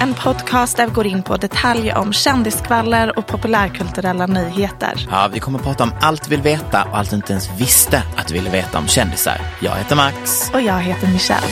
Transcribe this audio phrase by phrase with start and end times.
[0.00, 5.06] en podcast där vi går in på detaljer om kändiskvaller och populärkulturella nyheter.
[5.10, 7.50] Ja, vi kommer att prata om allt vi vill veta och allt du inte ens
[7.60, 9.40] visste att du ville veta om kändisar.
[9.60, 10.50] Jag heter Max.
[10.54, 11.46] Och jag heter Michelle.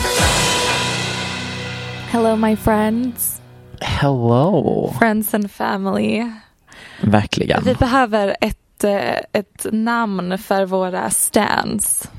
[2.09, 3.41] Hello my friends.
[3.81, 4.93] Hello.
[4.99, 6.31] Friends and family.
[7.01, 7.63] Verkligen.
[7.63, 12.09] Vi behöver ett, eh, ett namn för våra stands.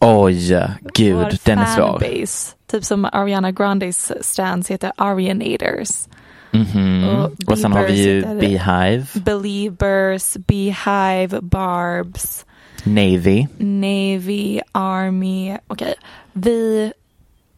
[0.00, 2.00] Oj, gud, Vår den är svår.
[2.00, 2.50] fanbase.
[2.72, 6.08] Typ som Ariana Grandes stands heter Arianators.
[6.50, 7.30] Mhm.
[7.46, 12.46] Och sen har vi ju Beehive, Beliebers, Beehive, Barbs,
[12.84, 13.46] Navy.
[13.58, 15.56] Navy, Army.
[15.66, 15.94] Okej,
[16.32, 16.92] vi,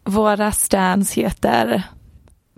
[0.03, 1.83] våra stands heter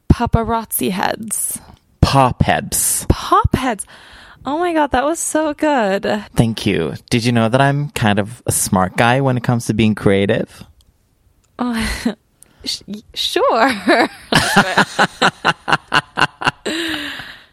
[0.07, 1.61] Paparazzi Heads.
[1.99, 3.07] Popheads.
[3.09, 3.85] Popheads.
[4.45, 6.21] Oh my god, that was so good.
[6.35, 6.93] Thank you.
[7.09, 9.95] Did you know that I'm kind of a smart guy when it comes to being
[9.95, 10.63] creative?
[11.59, 11.75] Oh,
[13.13, 14.07] sure.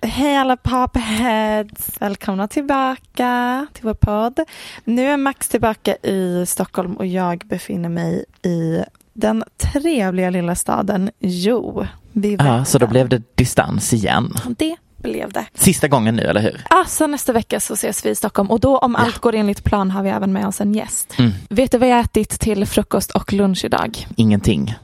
[0.06, 1.90] Hej alla popheads!
[2.00, 4.40] Välkomna tillbaka till vår podd.
[4.84, 11.10] Nu är Max tillbaka i Stockholm och jag befinner mig i den trevliga lilla staden
[11.18, 11.86] Jo.
[12.38, 14.34] Ja, så då blev det distans igen.
[14.58, 15.46] Det blev det.
[15.54, 16.62] Sista gången nu, eller hur?
[16.70, 19.64] Ah, så nästa vecka så ses vi i Stockholm och då om allt går enligt
[19.64, 21.14] plan har vi även med oss en gäst.
[21.18, 21.32] Mm.
[21.48, 24.06] Vet du vad jag ätit till frukost och lunch idag?
[24.16, 24.74] Ingenting.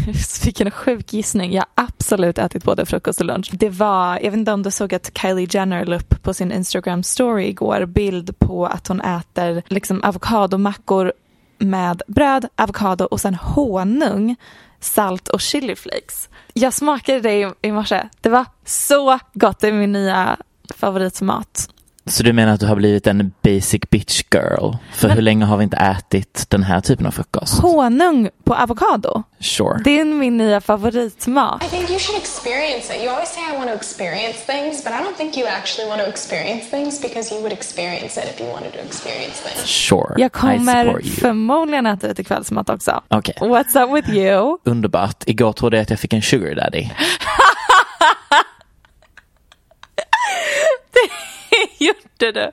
[0.44, 1.52] Vilken sjuk gissning.
[1.52, 3.50] Jag har absolut ätit både frukost och lunch.
[3.52, 6.52] Det var, jag vet inte om du såg att Kylie Jenner la upp på sin
[6.52, 11.12] Instagram story igår bild på att hon äter liksom avokadomackor
[11.58, 14.36] med bröd, avokado och sen honung,
[14.80, 16.28] salt och chiliflakes.
[16.52, 18.08] Jag smakade det i, i morse.
[18.20, 19.60] Det var så gott.
[19.60, 20.36] Det är min nya
[20.76, 21.68] favoritmat.
[22.10, 24.72] Så du menar att du har blivit en basic bitch girl?
[24.92, 27.60] För hur länge har vi inte ätit den här typen av frukost?
[27.60, 29.22] Honung på avokado.
[29.40, 29.80] Sure.
[29.84, 31.64] Det är min nya favoritmat.
[31.64, 33.02] I think you should experience it.
[33.02, 36.02] You always say I want to experience things, but I don't think you actually want
[36.02, 39.66] to experience things because you would experience it if you wanted to experience things.
[39.66, 40.14] Sure.
[40.16, 43.02] Jag kommer förmodligen äta lite kvällsmat också.
[43.08, 43.34] Okej.
[43.40, 44.58] What's up with you?
[44.64, 45.24] Underbart.
[45.26, 46.88] Igår trodde jag att jag fick en sugar daddy.
[52.18, 52.50] Gjorde du?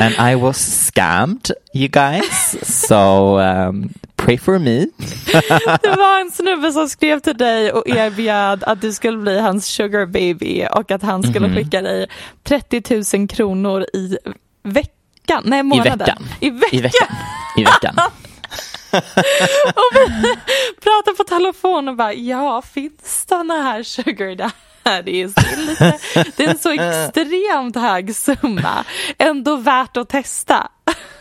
[0.00, 2.56] And I was scammed, you guys.
[2.86, 4.78] So um, pray for me.
[5.82, 9.66] Det var en snubbe som skrev till dig och erbjöd att du skulle bli hans
[9.66, 11.56] sugar baby och att han skulle Mhm.
[11.56, 12.06] skicka dig
[12.44, 14.16] 30 000 kronor i
[14.62, 15.42] veckan.
[15.44, 15.98] Nej, I månaden.
[15.98, 16.22] veckan.
[16.40, 16.70] I veckan.
[16.72, 17.08] I veckan.
[17.56, 17.94] I veckan.
[19.74, 20.36] och vi
[20.80, 24.36] pratade på telefon och bara, ja, finns sådana här sugar
[24.82, 25.34] daddies?
[25.34, 25.98] Det är, lite,
[26.36, 28.84] det är en så extremt hög summa.
[29.18, 30.68] Ändå värt att testa.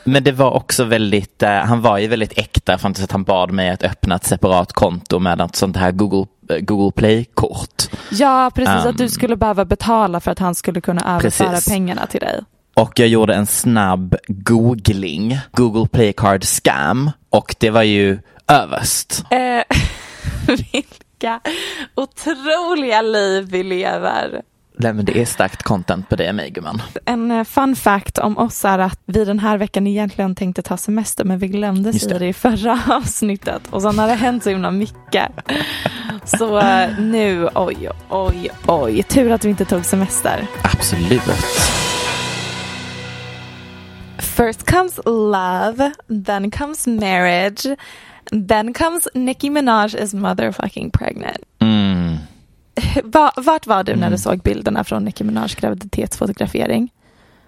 [0.03, 3.23] Men det var också väldigt, eh, han var ju väldigt äkta fram tills att han
[3.23, 7.83] bad mig att öppna ett separat konto med ett sånt här Google, eh, Google Play-kort.
[8.11, 8.85] Ja, precis.
[8.85, 11.69] att du Um, skulle behöva betala för att han skulle kunna överföra Precis.
[11.73, 12.41] pengarna till dig.
[12.73, 19.23] Och jag gjorde en snabb googling, Google Play Card Scam, och det var ju överst.
[19.31, 19.63] Eh,
[21.19, 21.39] vilka
[21.95, 24.41] otroliga liv vi lever.
[24.77, 26.81] Nej men det är starkt content på det mig gumman.
[27.05, 30.77] En eh, fun fact om oss är att vi den här veckan egentligen tänkte ta
[30.77, 32.25] semester men vi glömde Just säga det.
[32.25, 35.31] det i förra avsnittet och sen har det hänt så himla mycket.
[36.23, 40.47] Så eh, nu, oj, oj, oj, tur att vi inte tog semester.
[40.61, 41.21] Absolut.
[44.19, 45.91] First comes love,
[46.25, 47.65] then comes marriage,
[48.47, 51.37] Then comes Nicki Minaj is motherfucking pregnant.
[51.59, 52.17] Mm.
[53.03, 56.89] Va, vart var du när du såg bilderna från Nicki Minajs graviditetsfotografering?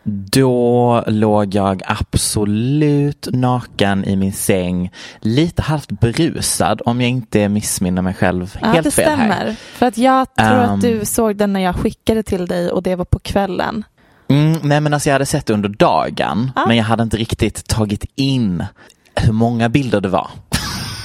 [0.03, 8.01] Då låg jag absolut naken i min säng, lite halvt berusad om jag inte missminner
[8.01, 9.27] mig själv Ja, helt det fel stämmer.
[9.27, 9.55] här.
[9.73, 12.83] För att jag tror Um, att du såg den när jag skickade till dig och
[12.83, 13.83] det var på kvällen.
[14.29, 16.65] Mm, nej men alltså jag hade sett det under dagen, Ah.
[16.67, 18.65] men jag hade inte riktigt tagit in
[19.15, 20.27] hur många bilder det var.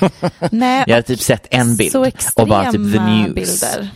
[0.51, 1.97] Nej, Jag hade typ sett en bild
[2.37, 3.35] och bara typ the news.
[3.35, 3.89] bilder.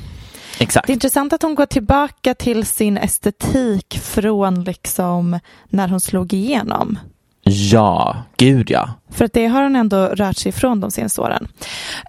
[0.58, 0.86] Exakt.
[0.86, 5.38] Det är intressant att hon går tillbaka till sin estetik från liksom
[5.68, 6.98] när hon slog igenom.
[7.42, 8.90] Ja, gud ja.
[9.10, 11.48] För att det har hon ändå rört sig ifrån de senaste åren.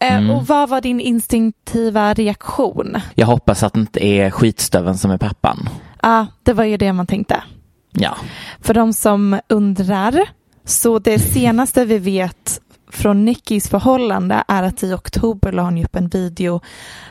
[0.02, 0.30] Eh, Mm.
[0.32, 2.98] Och vad var din instinktiva reaktion?
[3.16, 5.70] Jag hoppas att det inte är skitstöven som är pappan.
[6.02, 7.44] Ja, det var ju det man tänkte.
[7.92, 8.16] Ja.
[8.62, 10.30] För de som undrar,
[10.66, 12.62] så det senaste vi vet
[12.92, 16.62] från Nickis förhållande är att i oktober la hon upp en video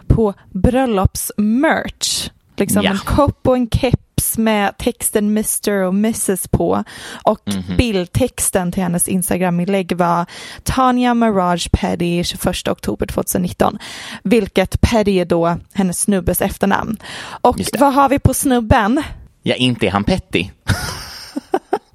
[0.06, 2.30] på bröllopsmerch.
[2.56, 2.90] Liksom Ja.
[2.90, 6.84] en kopp och en keps med texten Mr och Mrs på.
[7.24, 7.76] Och Mhm.
[7.76, 10.26] bildtexten till hennes Instagram-inlägg var
[10.62, 13.78] Tanya Mirage Petty 21 oktober 2019.
[14.22, 16.96] Vilket Petty är då hennes snubbes efternamn.
[17.22, 19.02] Och vad har vi på snubben?
[19.42, 20.48] Ja, inte är han petty.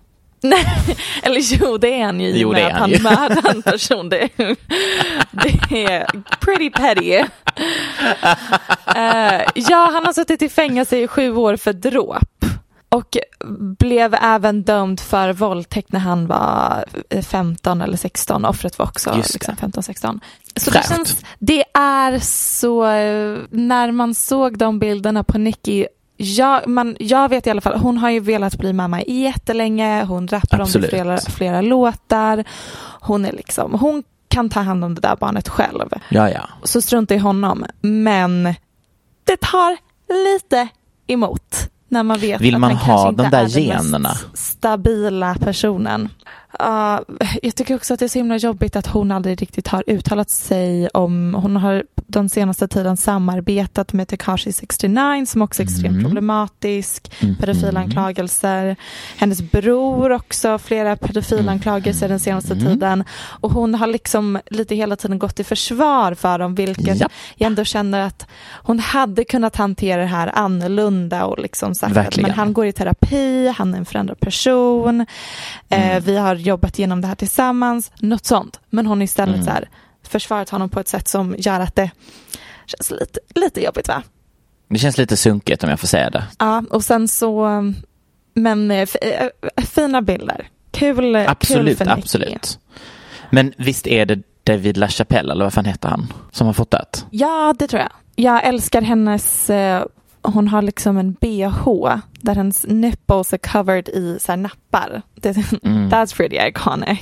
[0.50, 4.10] Nej, eller jo det är han ju i och med att han mördar en person.
[4.10, 4.30] Det,
[5.32, 6.06] det är
[6.40, 7.24] pretty petty.
[8.96, 12.46] Eh, ja, han har suttit i fängelse i sju år för dråp.
[12.90, 13.18] Och
[13.78, 18.46] blev även dömd för våldtäkt när han var eh, 15 eller 16.
[18.46, 20.20] Offret var också liksom 15-16.
[20.56, 25.86] Så det, känns, det är så, eh, när man såg de bilderna på Nicky
[26.18, 30.28] jag, man, jag vet i alla fall, hon har ju velat bli mamma jättelänge, hon
[30.28, 30.90] rappar om Absolut.
[30.90, 32.44] flera, flera låtar.
[33.02, 35.90] Hon är liksom, hon kan ta hand om det där barnet själv.
[36.10, 36.50] Ja, ja.
[36.64, 37.66] Så strunta i honom.
[37.82, 38.44] Men
[39.24, 39.78] det tar
[40.26, 40.68] lite
[41.08, 43.84] emot när man vet Vill att man han ha kanske inte de där är den
[43.84, 44.10] generna?
[44.10, 46.10] mest stabila personen.
[46.62, 47.00] Uh,
[47.42, 50.30] jag tycker också att det är så himla jobbigt att hon aldrig riktigt har uttalat
[50.30, 55.94] sig om, hon har den senaste tiden samarbetat med Tekashi 69 som också är extremt
[55.94, 56.04] Mm.
[56.04, 57.36] problematisk, Mhm.
[57.36, 58.76] pedofilanklagelser.
[59.18, 62.66] Hennes bror också, flera pedofilanklagelser den senaste Mm.
[62.66, 63.04] tiden.
[63.24, 67.12] Och hon har liksom lite hela tiden gått i försvar för dem, vilket Japp.
[67.36, 68.28] jag ändå känner att
[68.64, 72.72] hon hade kunnat hantera det här annorlunda och liksom sagt att men han går i
[72.72, 75.06] terapi, han är en förändrad person,
[75.70, 75.98] Mm.
[75.98, 78.60] eh, vi har jobbat igenom det här tillsammans, något sånt.
[78.70, 79.46] Men hon istället Mm.
[79.46, 79.70] så här,
[80.04, 81.92] försvarat honom på ett sätt som gör att det
[82.66, 84.04] känns lite, lite jobbigt va?
[84.70, 86.24] Det känns lite sunkigt om jag får säga det.
[86.40, 87.48] Ja, och sen så,
[88.34, 90.48] men eh, f- eh, fina bilder.
[90.72, 92.00] Kul, kul Absolut, för Nicky.
[92.00, 92.60] absolut.
[93.30, 97.06] Men visst är det David LaChapelle, eller vad fan heter han, som har fotat?
[97.10, 97.92] Ja, det tror jag.
[98.16, 99.84] Jag älskar hennes, eh,
[100.34, 105.02] hon har liksom en bh där hennes nipples är covered i så nappar.
[105.16, 105.90] Det, Mm.
[105.90, 107.00] That's pretty iconic.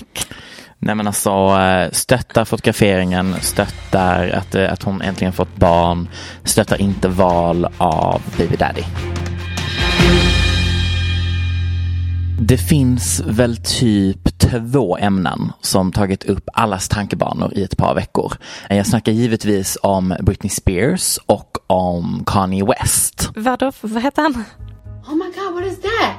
[0.80, 6.10] Nej men alltså eh, stöttar fotograferingen, stöttar att, eh, att hon äntligen fått barn,
[6.44, 8.84] stöttar inte val av baby daddy.
[12.46, 18.34] Det finns väl typ två ämnen som tagit upp allas tankebanor i ett par veckor.
[18.70, 23.30] Jag snackar givetvis om Britney Spears och om Kanye West.
[23.36, 24.32] Vadå, vad heter han?
[25.08, 26.16] Oh my god, what is that?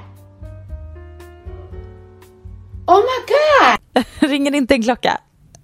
[2.87, 4.05] Oh my god!
[4.31, 5.19] Ringer inte en klocka?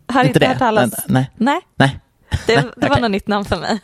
[0.08, 0.46] Har Inte inte det?
[0.46, 0.90] hört talas?
[1.06, 1.30] Nej.
[1.36, 2.00] Nej, Nej.
[2.46, 3.02] Det, det var okej.
[3.02, 3.78] något nytt namn för mig.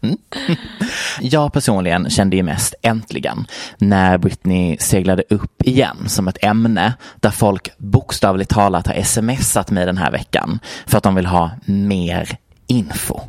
[0.00, 0.16] Mm.
[1.20, 3.46] Jag personligen kände ju mest äntligen
[3.78, 9.86] när Britney seglade upp igen som ett ämne där folk bokstavligt talat har smsat mig
[9.86, 13.20] den här veckan för att de vill ha mer info.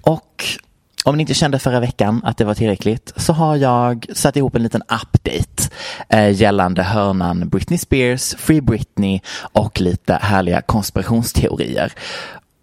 [0.00, 0.44] Och
[1.04, 4.54] om ni inte kände förra veckan att det var tillräckligt så har jag satt ihop
[4.54, 5.74] en liten update
[6.08, 11.92] eh, gällande hörnan Britney Spears, Free Britney och lite härliga konspirationsteorier.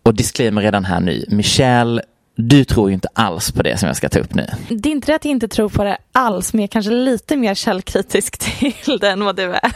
[0.06, 2.02] Och disclaimer redan här nu, Michelle,
[2.36, 4.48] du tror ju inte alls på det som jag ska ta upp nu.
[4.70, 6.92] Det är inte det att jag inte tror på det alls, men jag är kanske
[6.92, 8.38] lite mer källkritisk
[8.84, 9.72] till det än vad du är.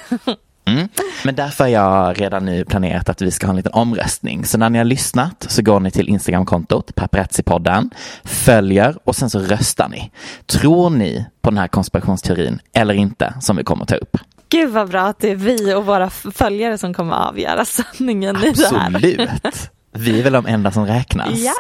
[0.66, 0.88] Mm.
[1.26, 4.46] Men därför har jag redan nu planerat att vi ska ha en liten omröstning.
[4.46, 7.90] Så när ni har lyssnat så går ni till Instagramkontot, paparazzi-podden,
[8.24, 10.12] följer och sen så röstar ni.
[10.46, 14.18] Tror ni på den här konspirationsteorin eller inte som vi kommer ta upp?
[14.50, 18.52] Gud vad bra att det är vi och våra följare som kommer avgöra sanningen i
[18.52, 18.96] det här.
[18.96, 19.70] Absolut.
[20.00, 21.40] Vi är väl de enda som räknas.
[21.40, 21.54] Ja.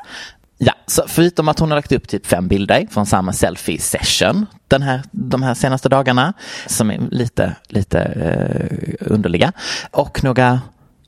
[0.61, 4.45] Ja, så förutom att hon har lagt upp typ fem bilder från samma selfie session
[4.67, 6.33] den här, de här senaste dagarna
[6.67, 9.51] som är lite, lite eh, underliga
[9.91, 10.61] och några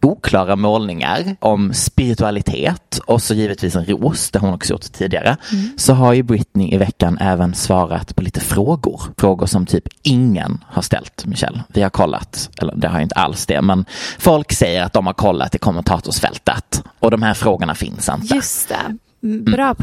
[0.06, 5.38] oklara målningar om spiritualitet och så givetvis en ros, det har hon också gjort tidigare,
[5.78, 9.02] så har ju Britney i veckan även svarat på lite frågor.
[9.18, 11.64] Frågor som typ ingen har ställt, Michelle.
[11.68, 13.86] Vi har kollat, eller det har inte alls det, men
[14.20, 18.36] folk säger att de har kollat i kommentatorsfältet och de här frågorna finns inte.
[18.36, 18.98] Just det.
[19.24, 19.76] Mm, Bra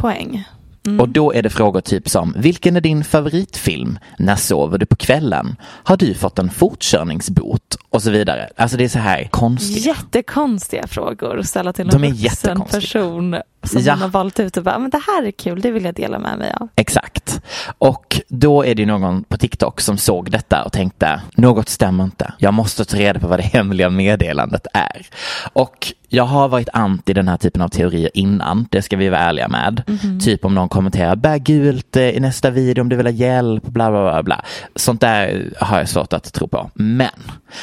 [0.88, 1.00] poäng.
[1.00, 3.98] Och då är det frågor typ som, vilken är din favoritfilm?
[4.18, 5.56] När sover du på kvällen?
[5.62, 7.76] Har du fått en fortkörningsbot?
[7.90, 8.48] Och så vidare.
[8.56, 9.86] Alltså det är så här konstigt.
[9.86, 13.36] Jättekonstiga frågor att ställa till en vuxen person
[13.68, 13.92] som Ja.
[13.92, 16.18] man har valt ut och bara, men det här är kul, det vill jag dela
[16.18, 16.68] med mig av.
[16.76, 17.40] Exakt.
[17.78, 22.32] Och då är det någon på TikTok som såg detta och tänkte, något stämmer inte.
[22.38, 25.06] Jag måste ta reda på vad det hemliga meddelandet är.
[25.52, 29.20] Och jag har varit anti den här typen av teorier innan, det ska vi vara
[29.20, 29.82] ärliga med.
[30.24, 33.62] Typ om någon kommenterar, bär gult eh, i nästa video om du vill ha hjälp,
[33.64, 34.22] bla bla bla.
[34.22, 34.44] bla.
[34.76, 36.70] Sånt där har jag svårt att tro på.
[36.74, 37.08] Men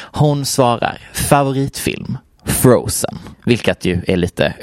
[0.02, 4.54] hon svarar, favoritfilm, Frozen, vilket ju är lite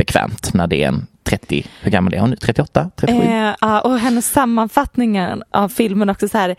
[0.00, 2.36] obekvämt när det är en 30, hur gammal är hon nu?
[2.36, 2.90] 38?
[2.96, 3.22] 37?
[3.22, 6.56] Eh, ja, och hennes sammanfattningen av filmen också så här.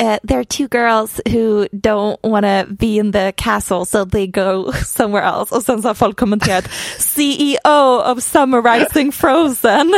[0.00, 4.26] Uh, there are two girls who don't want to be in the castle so they
[4.26, 5.54] go somewhere else.
[5.54, 6.64] Och sen så har folk kommenterat
[6.98, 9.92] CEO of summarizing Frozen.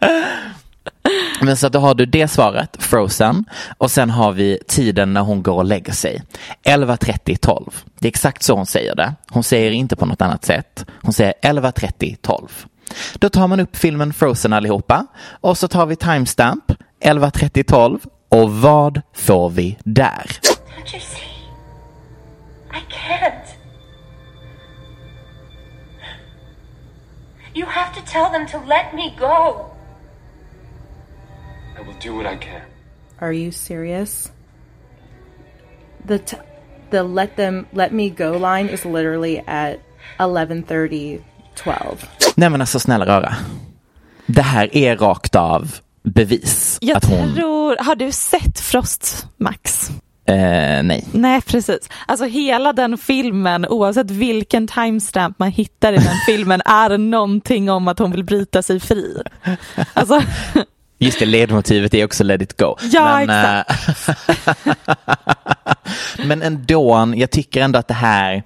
[1.40, 3.44] Men så att då har du det svaret, Frozen,
[3.78, 6.22] och sen har vi tiden när hon går och lägger sig.
[6.64, 7.70] 11.30, 12.
[7.98, 9.14] Det är exakt så hon säger det.
[9.30, 10.86] Hon säger inte på något annat sätt.
[11.02, 12.48] Hon säger 11.30, 12.
[13.14, 15.06] Då tar man upp filmen Frozen allihopa
[15.40, 16.72] och så tar vi timestamp
[17.04, 20.26] 11.30, 12 och vad får vi där?
[20.26, 21.34] Don't you see?
[22.70, 23.54] I can't.
[27.54, 29.73] You have to tell them to let me go.
[32.04, 32.60] Do what I can.
[33.18, 34.32] Are you serious?
[36.06, 36.36] The t-
[36.90, 39.76] the let them let me go line is literally at
[40.18, 41.20] 11:30
[41.54, 42.06] 12.
[42.34, 43.34] Nej men alltså snälla rara.
[44.26, 47.34] Det här är rakt av bevis Jag att hon...
[47.34, 49.90] tror, har du sett Frost Max?
[50.26, 51.04] Eh, nej.
[51.12, 51.88] Nej, precis.
[52.06, 57.88] Alltså hela den filmen, oavsett vilken timestamp man hittar i den filmen, är någonting om
[57.88, 59.22] att hon vill bryta sig fri.
[59.94, 60.22] Alltså,
[61.04, 62.76] Just det, ledmotivet är också let it go.
[62.92, 63.64] Ja, men, eh,
[66.26, 68.42] men ändå, jag tycker ändå att det här,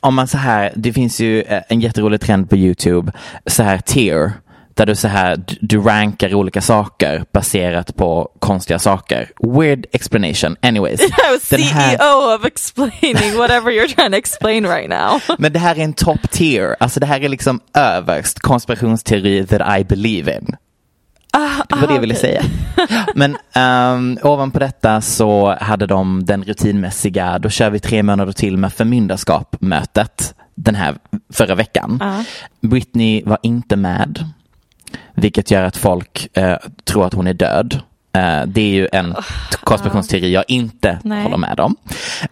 [0.00, 3.12] om man så här, det finns ju eh, en jätterolig trend på YouTube,
[3.46, 4.32] så här tier,
[4.74, 9.30] där du så här, du- rankar olika saker baserat på konstiga saker.
[9.58, 10.56] Weird explanation.
[10.62, 11.00] Anyways.
[11.50, 15.20] den här- CEO of explaining whatever you're trying to explain right now.
[15.38, 19.80] Men det här är en top tier, alltså det här är liksom överst konspirationsteori that
[19.80, 20.56] I believe in.
[21.68, 22.42] Det var det jag ville säga.
[23.14, 23.36] Men
[23.94, 28.72] um, ovanpå detta så hade de den rutinmässiga, då kör vi tre månader till med
[28.72, 30.94] förmyndarskap mötet den här
[31.32, 31.98] förra veckan.
[32.00, 32.24] Ja.
[32.68, 34.24] Britney var inte med,
[35.14, 37.80] vilket gör att folk eh, tror att hon är död.
[38.12, 39.14] Eh, det är ju en
[39.64, 41.22] konspirationsteori jag inte Nej.
[41.22, 41.76] håller med om.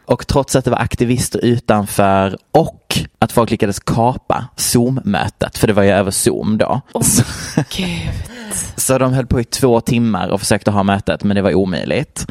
[0.04, 5.73] Och trots att det var aktivister utanför och att folk lyckades kapa Zoom-mötet, för det
[5.73, 6.80] var ju över Zoom då.
[7.02, 7.25] Så-
[8.76, 12.26] så de höll på i två timmar och försökte ha mötet men det var omöjligt.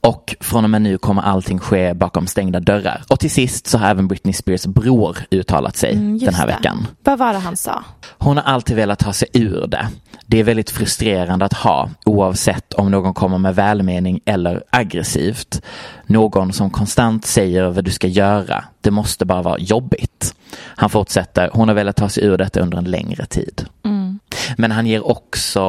[0.00, 3.02] Och från och med nu kommer allting ske bakom stängda dörrar.
[3.08, 6.52] Och till sist så har även Britney Spears bror uttalat sig Mm, den här det.
[6.52, 6.86] veckan.
[7.04, 7.84] Vad var det han sa?
[8.18, 9.88] Hon har alltid velat ta sig ur det.
[10.26, 15.62] Det är väldigt frustrerande att ha oavsett om någon kommer med välmening eller aggressivt.
[16.06, 18.64] Någon som konstant säger vad du ska göra.
[18.80, 20.34] Det måste bara vara jobbigt.
[20.58, 23.66] Han fortsätter, hon har velat ta sig ur detta under en längre tid.
[24.56, 25.60] Men han ger också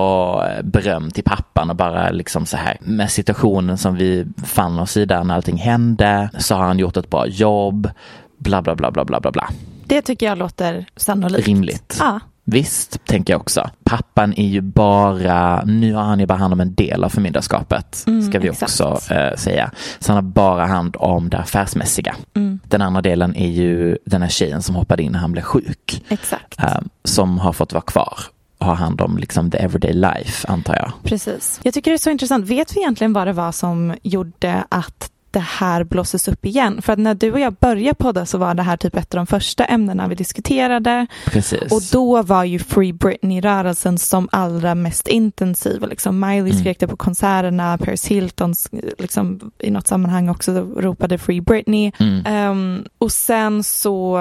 [0.50, 4.98] eh, beröm till pappan och bara liksom så här med situationen som vi fann oss
[4.98, 7.89] i där när allting hände så har han gjort ett bra jobb.
[8.38, 9.50] Bla bla bla bla bla bla bla.
[9.86, 11.48] Det tycker jag låter sannolikt.
[11.48, 11.98] Rimligt.
[12.00, 12.20] Ja.
[12.50, 13.70] Visst, tänker jag också.
[13.84, 18.04] Pappan är ju bara, nu har han ju bara hand om en del av förmyndarskapet,
[18.08, 18.82] Mm, ska vi exakt.
[18.82, 19.72] också eh, säga.
[20.00, 22.16] Så han har bara hand om det affärsmässiga.
[22.36, 22.60] Mm.
[22.63, 26.04] Den andra delen är ju den här tjejen som hoppade in när han blev sjuk,
[26.10, 26.60] Exakt.
[26.63, 28.18] eh, som har fått vara kvar
[28.60, 30.92] ha hand om liksom the everyday life, antar jag.
[31.04, 31.60] Precis.
[31.64, 32.46] Jag tycker det är så intressant.
[32.50, 36.82] Vet vi egentligen vad det var som gjorde att det här blåses upp igen?
[36.82, 39.18] För att när du och jag började podda så var det här typ ett av
[39.18, 41.08] de första ämnena vi diskuterade.
[41.26, 41.72] Precis.
[41.72, 45.84] Och då var ju Free Britney-rörelsen som allra mest intensiv.
[45.90, 46.60] Liksom Miley Mm.
[46.60, 48.54] skrek det på konserterna, Paris Hilton
[48.98, 51.92] liksom, i något sammanhang också ropade Free Britney.
[52.00, 52.24] Mm.
[52.26, 54.20] Ehm, och sen så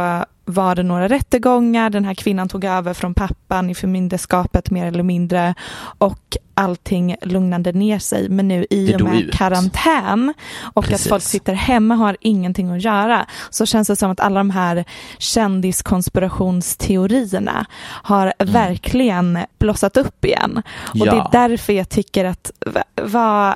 [0.49, 5.03] var det några rättegångar, den här kvinnan tog över från pappan i förmynderskapet mer eller
[5.03, 5.55] mindre
[5.99, 8.29] och allting lugnade ner sig.
[8.29, 10.35] Men nu i och med karantän
[10.75, 11.07] och Precis.
[11.07, 14.41] att folk sitter hemma och har ingenting att göra så känns det som att alla
[14.41, 14.85] de här
[15.19, 17.67] kändiskonspirationsteorierna
[18.03, 20.63] har verkligen blossat upp igen.
[20.89, 21.17] Och det är Mm.
[21.19, 21.29] Ja.
[21.33, 23.55] därför jag tycker att va- vad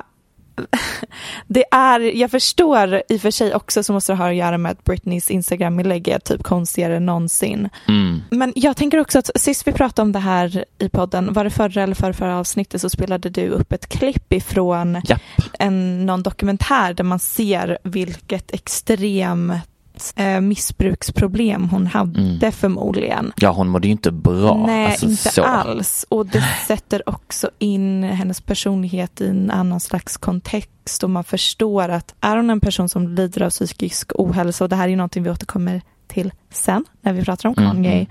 [1.47, 4.57] det är, jag förstår i och för sig också så måste det ha att göra
[4.57, 7.69] med att Britneys Instagram-inlägg är typ konstigare än någonsin.
[7.87, 8.21] Mm.
[8.29, 11.49] Men jag tänker också att sist vi pratade om det här i podden, var det
[11.49, 15.21] förra eller förra, förra avsnittet så spelade du upp ett klipp ifrån Japp.
[15.59, 19.70] en, någon dokumentär där man ser vilket extremt
[20.15, 23.33] eh, missbruksproblem hon hade förmodligen.
[23.35, 24.65] Ja, hon mådde ju inte bra.
[24.67, 25.43] Nej, alltså, inte så.
[25.43, 26.05] alls.
[26.09, 31.89] Och det sätter också in hennes personlighet i en annan slags kontext och man förstår
[31.89, 34.95] att är hon en person som lider av psykisk ohälsa och det här är ju
[34.95, 35.81] någonting vi återkommer
[36.13, 37.91] till sen när vi pratar om Mm, Kanye.
[37.93, 38.05] mm.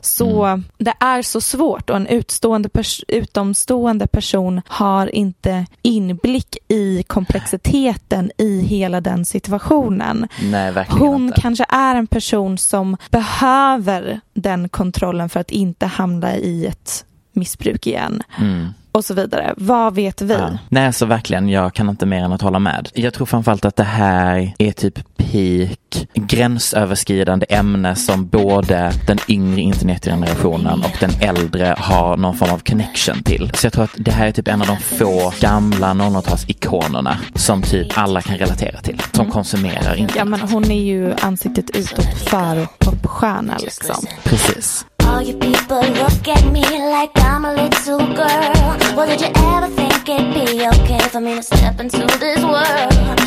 [0.00, 7.02] Så det är så svårt och en utstående pers- utomstående person har inte inblick i
[7.02, 10.28] komplexiteten i hela den situationen.
[10.42, 11.40] Nej, verkligen Hon inte.
[11.40, 17.86] kanske är en person som behöver den kontrollen för att inte hamna i ett missbruk
[17.86, 18.22] igen.
[18.38, 18.66] Mm.
[18.98, 19.54] Och så vidare.
[19.56, 20.34] Vad vet vi?
[20.34, 20.58] Ja.
[20.68, 22.88] Nej, så verkligen, jag kan inte mer än att hålla med.
[22.94, 29.60] Jag tror framförallt att det här är typ peak gränsöverskridande ämne som både den yngre
[29.60, 33.50] internetgenerationen och den äldre har någon form av connection till.
[33.54, 37.62] Så jag tror att det här är typ en av de få gamla 00-talsikonerna som
[37.62, 40.14] typ alla kan relatera till, som konsumerar internet.
[40.16, 44.06] Ja, men hon är ju ansiktet utåt för popstjärna liksom.
[44.24, 44.86] Precis.
[45.08, 46.62] All you people look at me
[46.94, 48.52] like I'm a little girl.
[48.94, 53.18] Well, did you ever think it'd be okay for me to step into this world?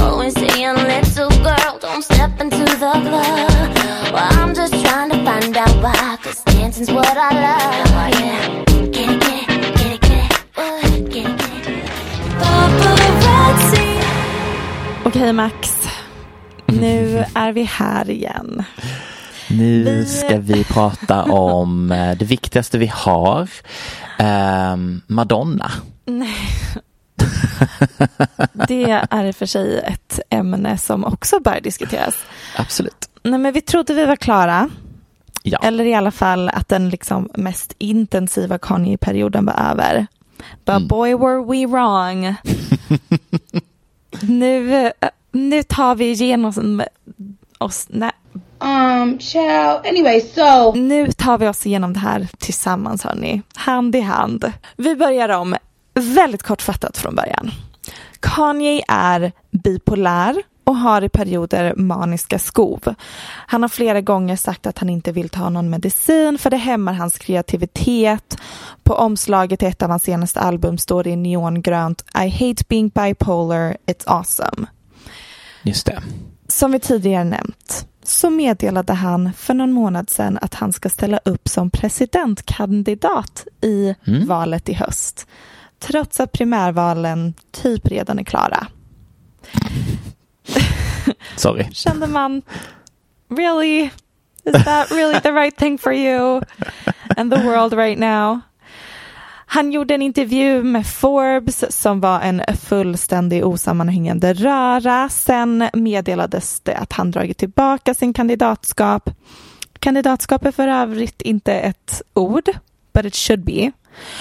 [0.00, 3.70] Always saying, little girl, don't step into the club.
[4.12, 7.88] Well, I'm just trying to find out why, cause dancing's what I love.
[8.00, 8.64] Oh, yeah.
[8.96, 11.10] Get it, get it, get it, get it.
[11.12, 11.84] Get it, get it.
[12.40, 13.86] Paparazzi.
[15.04, 15.88] Okej Max,
[16.66, 17.24] nu mm.
[17.34, 18.64] är vi här igen.
[19.50, 23.48] Nu ska vi prata om eh, det viktigaste vi har,
[24.18, 25.70] ehm, Madonna.
[28.68, 32.14] Det är i och för sig ett ämne som också bör diskuteras.
[32.56, 33.08] Absolut.
[33.22, 34.70] Nej, men vi trodde vi var klara.
[35.42, 35.58] Ja.
[35.62, 40.06] Eller i alla fall att den liksom mest intensiva Kanye-perioden var över.
[40.64, 40.88] But Mm.
[40.88, 42.34] boy were we wrong.
[44.20, 44.92] nu, eh,
[45.32, 46.82] nu tar vi igenom
[47.58, 47.86] oss.
[47.88, 48.10] Nej.
[48.60, 49.86] Um, child.
[49.86, 53.42] Anyway, so Nu tar vi oss igenom det här tillsammans hörni.
[53.54, 54.52] Hand i hand.
[54.76, 55.56] Vi börjar om
[55.94, 57.50] väldigt kortfattat från början.
[58.20, 62.94] Kanye är bipolär och har i perioder maniska skov.
[63.46, 66.92] Han har flera gånger sagt att han inte vill ta någon medicin för det hämmar
[66.92, 68.38] hans kreativitet.
[68.82, 72.88] På omslaget till ett av hans senaste album står det i neongrönt I hate being
[72.88, 74.66] bipolar, it's awesome.
[75.62, 76.02] Just det.
[76.48, 81.18] Som vi tidigare nämnt så meddelade han för någon månad sedan att han ska ställa
[81.24, 84.26] upp som presidentkandidat i Mm.
[84.26, 85.26] valet i höst.
[85.78, 88.66] Trots att primärvalen typ redan är klara.
[91.36, 91.66] Sorry.
[91.72, 92.42] Kände man,
[93.28, 93.90] really?
[94.44, 96.42] Is that really the right thing for you
[97.16, 98.40] and the world right now?
[99.52, 105.08] Han gjorde en intervju med Forbes som var en fullständig osammanhängande röra.
[105.08, 109.10] Sen meddelades det att han dragit tillbaka sin kandidatskap.
[109.78, 112.44] Kandidatskap är för övrigt inte ett ord,
[112.92, 113.72] but it should be.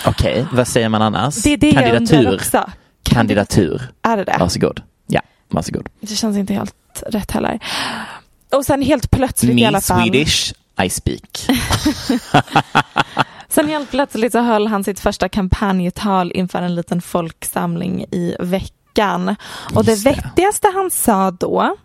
[0.06, 1.36] Okej, vad säger man annars?
[1.36, 2.70] Det är det jag undrar också.
[3.04, 3.82] Kandidatur.
[4.02, 4.38] Är det det?
[4.39, 4.82] Varsågod.
[5.08, 5.89] Ja, varsågod.
[6.00, 7.60] Det känns inte helt rätt heller.
[8.52, 10.02] Och sen helt plötsligt i Me alla fall.
[10.02, 11.50] Swedish, I speak.
[13.50, 19.36] Sen helt plötsligt så höll han sitt första kampanjtal inför en liten folksamling i veckan.
[19.76, 20.12] Och det det.
[20.12, 21.76] vettigaste han sa då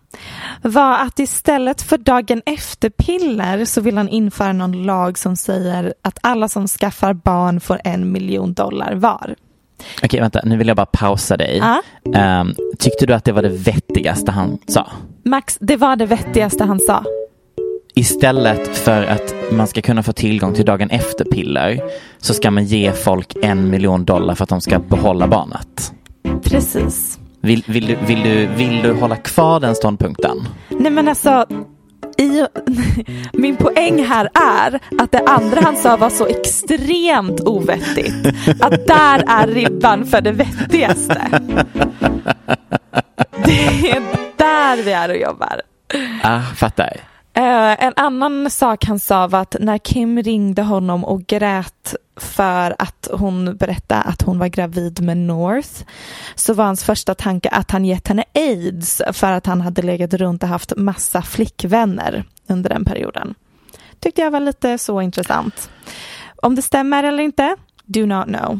[0.61, 6.19] var att istället för dagen efter-piller så vill han införa någon lag som säger att
[6.21, 9.35] alla som skaffar barn får en miljon dollar var.
[10.03, 11.57] Okej, vänta, nu vill jag bara pausa dig.
[11.57, 11.81] Ja.
[12.15, 14.87] Ehm, tyckte du att det var det vettigaste han sa?
[15.23, 17.03] Max, det var det vettigaste han sa.
[17.97, 21.81] Istället för att man ska kunna få tillgång till dagen efter-piller
[22.17, 25.93] så ska man ge folk en miljon dollar för att de ska behålla barnet.
[26.43, 27.19] Precis.
[27.41, 30.37] Vill, vill, du, vill, du, vill du hålla kvar den ståndpunkten?
[30.69, 31.45] Nej men alltså,
[32.17, 32.45] i,
[33.33, 38.27] min poäng här är att det andra han sa var så extremt ovettigt.
[38.59, 41.27] Att där är ribban för det vettigaste.
[43.45, 44.01] Det är
[44.37, 45.61] där vi är och jobbar.
[46.23, 47.14] Ah, fattar.
[47.37, 52.75] Eh, en annan sak han sa var att när Kim ringde honom och grät för
[52.79, 55.83] att hon berättade att hon var gravid med North
[56.35, 60.13] så var hans första tanke att han gett henne aids för att han hade legat
[60.13, 63.35] runt och haft massa flickvänner under den perioden.
[63.99, 65.69] Tyckte jag var lite så intressant.
[66.35, 68.59] Om det stämmer eller inte, do not know.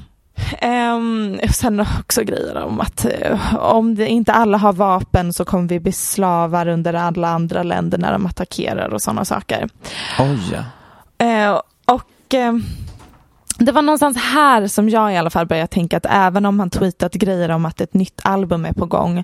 [0.61, 5.69] Um, sen också grejer om att uh, om det, inte alla har vapen så kommer
[5.69, 9.69] vi bli slavar under alla andra länder när de attackerar och sådana saker.
[10.19, 10.55] Oj.
[11.23, 12.59] Uh, och uh,
[13.57, 16.69] det var någonstans här som jag i alla fall började tänka att även om han
[16.69, 19.23] tweetat grejer om att ett nytt album är på gång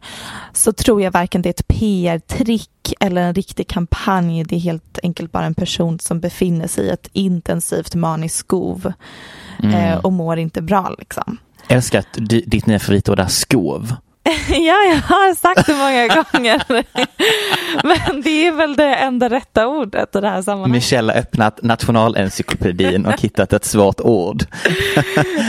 [0.54, 4.43] så tror jag varken det är ett PR-trick eller en riktig kampanj.
[4.43, 8.93] Det är helt enkelt bara en person som befinner sig i ett intensivt maniskt skov
[9.63, 9.75] Mm.
[9.75, 11.37] eh, och mår inte bra liksom.
[11.67, 13.95] Älskar att di- ditt nya favoritord är skov.
[14.49, 14.57] ja,
[14.91, 16.63] jag har sagt det många gånger.
[17.88, 20.71] Men det är väl det enda rätta ordet i det här sammanhanget.
[20.75, 24.43] Michelle har öppnat nationalencyklopedin och hittat ett svårt ord.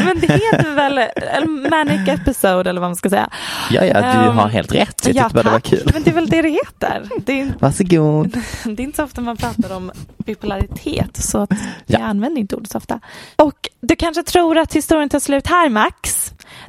[0.04, 3.30] Men det heter väl en manic episode eller vad man ska säga.
[3.70, 5.02] Ja, ja, du Um, har helt rätt.
[5.06, 5.90] Jag ja, tyckte bara det var kul.
[5.92, 7.02] Men det är väl det det heter.
[7.26, 8.38] Det är, Varsågod.
[8.64, 11.56] det är inte så ofta man pratar om bipolaritet så att Ja.
[11.86, 13.00] jag använder inte ordet så ofta.
[13.36, 16.21] Och du kanske tror att historien tar slut här Max.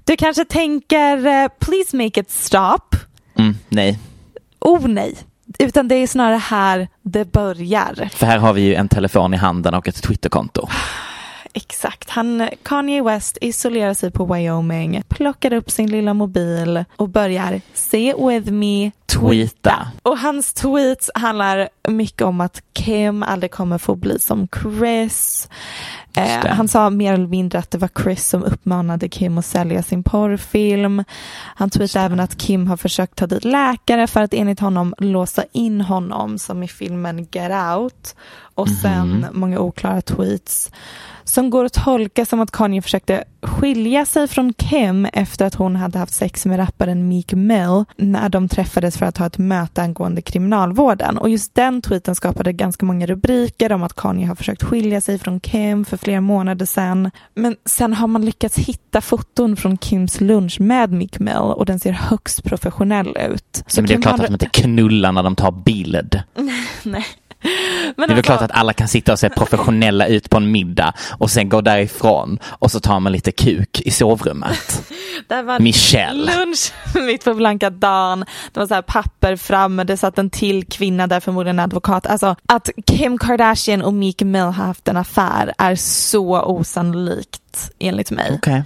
[0.05, 2.95] Du kanske tänker eh, please make it stop.
[3.37, 3.99] Mm, nej,
[4.59, 5.15] Oh nej.
[5.59, 8.09] Utan det är snarare här det börjar.
[8.13, 10.67] för här har vi ju en telefon i handen och ett Twitterkonto.
[11.53, 12.09] Exakt.
[12.09, 18.09] Han, Kanye West isolerar sig på Wyoming, plockar upp sin lilla mobil och börjar say
[18.09, 19.87] it with me, Tweeta.
[20.03, 25.49] Och hans tweets handlar mycket om att Kim aldrig kommer få bli som Chris.
[26.15, 29.83] Eh, han sa mer eller mindre att det var Chris som uppmanade Kim att sälja
[29.83, 31.03] sin porrfilm.
[31.55, 35.43] Han tweetade även att Kim har försökt ta dit läkare för att enligt honom låsa
[35.51, 38.15] in honom som i filmen Get Out.
[38.55, 40.71] Och sen många oklara tweets
[41.23, 45.75] som går att tolka som att Kanye försökte skilja sig från Kim efter att hon
[45.75, 49.81] hade haft sex med rapparen Meek Mill när de träffades för att ha ett möte
[49.81, 51.17] angående kriminalvården.
[51.17, 55.19] Och just den tweeten skapade ganska många rubriker om att Kanye har försökt skilja sig
[55.19, 57.11] från Kim för flera månader sedan.
[57.35, 61.79] Men sen har man lyckats hitta foton från Kims lunch med Meek Mill och den
[61.79, 63.63] ser högst professionell ut.
[63.67, 66.21] Så men det är klart att de inte knullar när de tar bild.
[66.83, 67.05] Nej.
[67.95, 70.93] Det är alltså- klart att alla kan sitta och se professionella ut på en middag
[71.17, 74.84] och sen gå därifrån och så tar man lite kuk i sovrummet.
[75.27, 76.36] Där var Michelle.
[76.38, 78.25] lunch mitt på blanka dagen.
[78.51, 82.08] Det var så här papper framme, det satt en till kvinna där, förmodligen en advokat.
[82.08, 88.12] Alltså att Kim Kardashian och Meek Mill har haft en affär är så osannolikt enligt
[88.12, 88.32] mig.
[88.34, 88.63] Okej.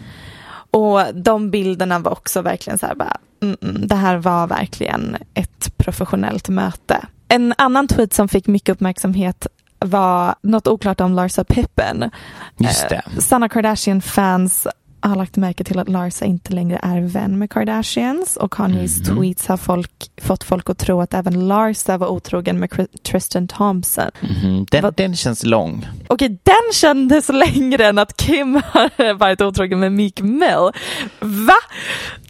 [0.71, 5.17] Och de bilderna var också verkligen så här bara, mm, mm, det här var verkligen
[5.33, 7.05] ett professionellt möte.
[7.27, 9.47] En annan tweet som fick mycket uppmärksamhet
[9.79, 12.11] var något oklart om Larsa Pippen.
[12.57, 12.95] Just det.
[12.95, 14.67] Eh, Sanna Kardashian-fans
[15.07, 19.15] har lagt märke till att Larsa inte längre är vän med Kardashians och Kanyes Mhm.
[19.17, 19.91] tweets har folk,
[20.21, 24.11] fått folk att tro att även Larsa var otrogen med Tristan Thompson.
[24.21, 24.65] Mhm.
[24.71, 25.87] Den, den känns lång.
[26.07, 30.71] Okej, den kändes längre än att Kim har varit otrogen med Meek Mill.
[31.19, 31.53] Va?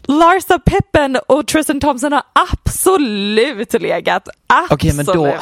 [0.06, 4.28] Larsa Pippen och Tristan Thompson har absolut legat.
[4.46, 4.72] Absolut.
[4.72, 5.34] Okej, men då,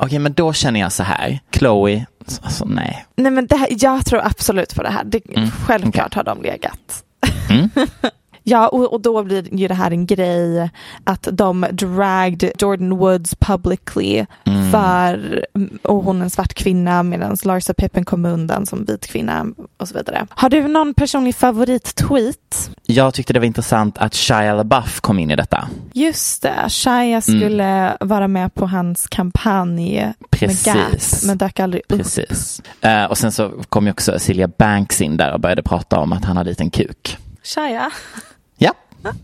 [0.00, 1.40] okej, men då känner jag så här.
[1.54, 2.06] Chloe,
[2.42, 3.06] alltså nej.
[3.16, 5.04] Nej men det här, jag tror absolut på det här.
[5.04, 7.04] Det, Mm, Självklart har de legat.
[7.50, 7.70] Mm.
[8.42, 10.70] Ja, och, och då blir ju det här en grej
[11.04, 14.70] att de dragged Jordan Woods publicly Mm.
[14.70, 15.44] för,
[15.82, 19.88] och hon är en svart kvinna medan Larsa Pippen kom undan som vit kvinna och
[19.88, 20.26] så vidare.
[20.30, 22.70] Har du någon personlig favorit-tweet?
[22.86, 25.68] Jag tyckte det var intressant att Shia LaBeouf kom in i detta.
[25.92, 30.12] Just det, Shia skulle vara med på hans kampanj Mm.
[30.30, 30.66] Precis.
[30.66, 31.98] med Gap, men dök aldrig upp.
[31.98, 32.62] Precis.
[32.80, 36.12] Eh, och sen så kom ju också Celia Banks in där och började prata om
[36.12, 37.18] att han hade liten kuk.
[37.42, 37.90] Shia?
[38.58, 38.74] Ja.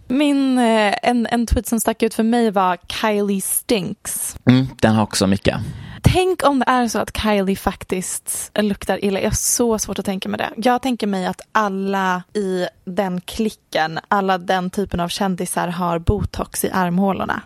[0.08, 4.36] Min, eh, en, en tweet som stack ut för mig var Kylie stinks.
[4.44, 5.56] Mm, den har också mycket.
[6.02, 9.20] Tänk om det är så att Kylie faktiskt luktar illa.
[9.20, 10.50] Jag har så svårt att tänka mig det.
[10.56, 16.64] Jag tänker mig att alla i den klicken, alla den typen av kändisar har botox
[16.64, 17.42] i armhålorna.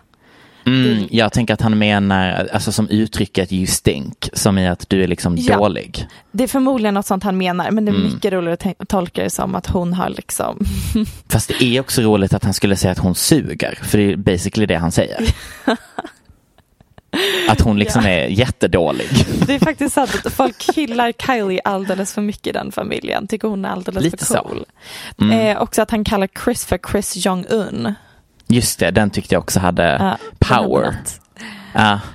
[0.65, 5.03] Mm, jag tänker att han menar, alltså som uttrycket you stink, som i att du
[5.03, 5.57] är liksom Ja.
[5.57, 6.07] dålig.
[6.31, 8.13] Det är förmodligen något sånt han menar, men det är Mm.
[8.13, 10.65] mycket roligare att tolka det som att hon har liksom...
[11.29, 14.15] Fast det är också roligt att han skulle säga att hon suger, för det är
[14.17, 15.35] basically det han säger.
[17.49, 18.09] Att hon liksom Ja.
[18.09, 19.07] är jättedålig.
[19.47, 23.27] Det är faktiskt sant att folk hyllar Kylie alldeles för mycket i den familjen.
[23.27, 24.43] Tycker hon är alldeles Lite för så.
[24.43, 24.65] cool.
[25.21, 25.39] Mm.
[25.57, 27.93] Eh, också att han kallar Chris för Chris Jong-Un.
[28.51, 30.95] Just det, den tyckte jag också hade Ja, power.
[31.73, 31.99] Ja.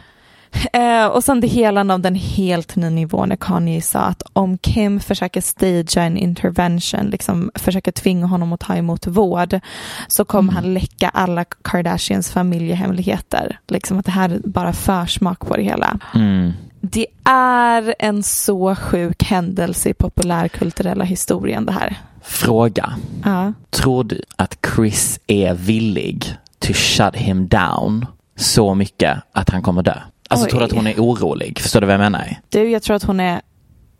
[0.73, 4.59] Eh, och sen det hela nådde den helt ny nivå när Kanye sa att om
[4.59, 9.61] Kim försöker stagea en intervention, liksom försöker tvinga honom att ta emot vård,
[10.09, 13.59] så kommer han läcka alla Kardashians familjehemligheter.
[13.69, 15.99] Liksom att det här är bara försmak på det hela.
[16.15, 16.53] Mm.
[16.91, 21.97] Det är en så sjuk händelse i populärkulturella historien det här.
[22.23, 22.97] Fråga.
[23.25, 23.53] Ja.
[23.71, 29.83] Tror du att Chris är villig to shut him down så mycket att han kommer
[29.83, 29.95] dö?
[30.29, 30.51] Alltså Oj.
[30.51, 31.59] tror du att hon är orolig?
[31.61, 32.37] Förstår du vad jag menar?
[32.49, 33.41] Du, jag tror att hon är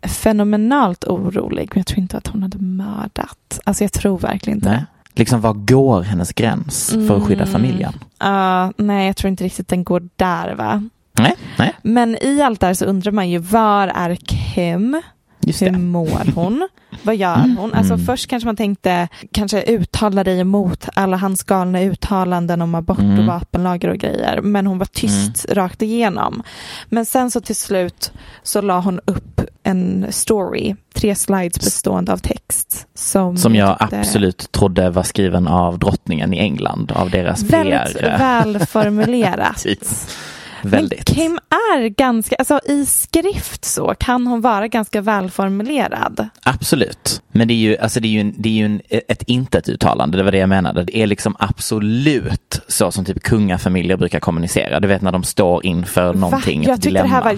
[0.07, 3.59] fenomenalt orolig, men jag tror inte att hon hade mördat.
[3.63, 4.85] Alltså jag tror verkligen inte Nej.
[5.13, 7.53] Liksom var går hennes gräns för att skydda Mm.
[7.53, 7.93] familjen?
[8.19, 10.83] Ja, nej, jag tror inte riktigt den går där va.
[11.19, 11.73] Nej, nej.
[11.81, 15.01] Men i allt det här så undrar man ju, var är Kim?
[15.59, 15.77] Hur det.
[15.77, 16.67] mår hon?
[17.03, 17.57] Vad gör Mm.
[17.57, 17.73] hon?
[17.73, 18.05] Alltså Mm.
[18.05, 23.19] först kanske man tänkte, kanske uttala dig emot alla hans galna uttalanden om abort Mm.
[23.19, 24.41] och vapenlagar och grejer.
[24.41, 26.43] Men hon var tyst rakt igenom.
[26.89, 28.11] Men sen så till slut
[28.43, 32.87] så la hon upp en story, tre slides bestående av text.
[32.95, 37.97] Som, Som jag tyckte- absolut trodde var skriven av drottningen i England, av deras Väldigt
[37.97, 38.17] PR.
[38.17, 39.65] välformulerat.
[40.63, 41.09] Väldigt.
[41.09, 46.29] Men Kim är ganska, alltså i skrift så kan hon vara ganska välformulerad.
[46.43, 47.21] Absolut.
[47.31, 49.69] Men det är ju, alltså det är ju, en, det är ju en, ett intet
[49.69, 50.83] uttalande, det var det jag menade.
[50.83, 54.79] Det är liksom absolut så som typ kungafamiljer brukar kommunicera.
[54.79, 56.67] Du vet när de står inför någonting, Va?
[56.67, 57.15] Jag tyckte det dilemma.
[57.15, 57.33] här var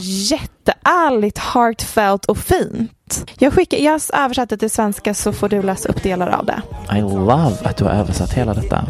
[0.69, 3.25] jätteärligt, heartfelt och fint.
[3.37, 6.61] Jag, skickar, jag översatte till svenska så får du läsa upp delar av det.
[6.97, 8.85] I love att du har översatt hela detta.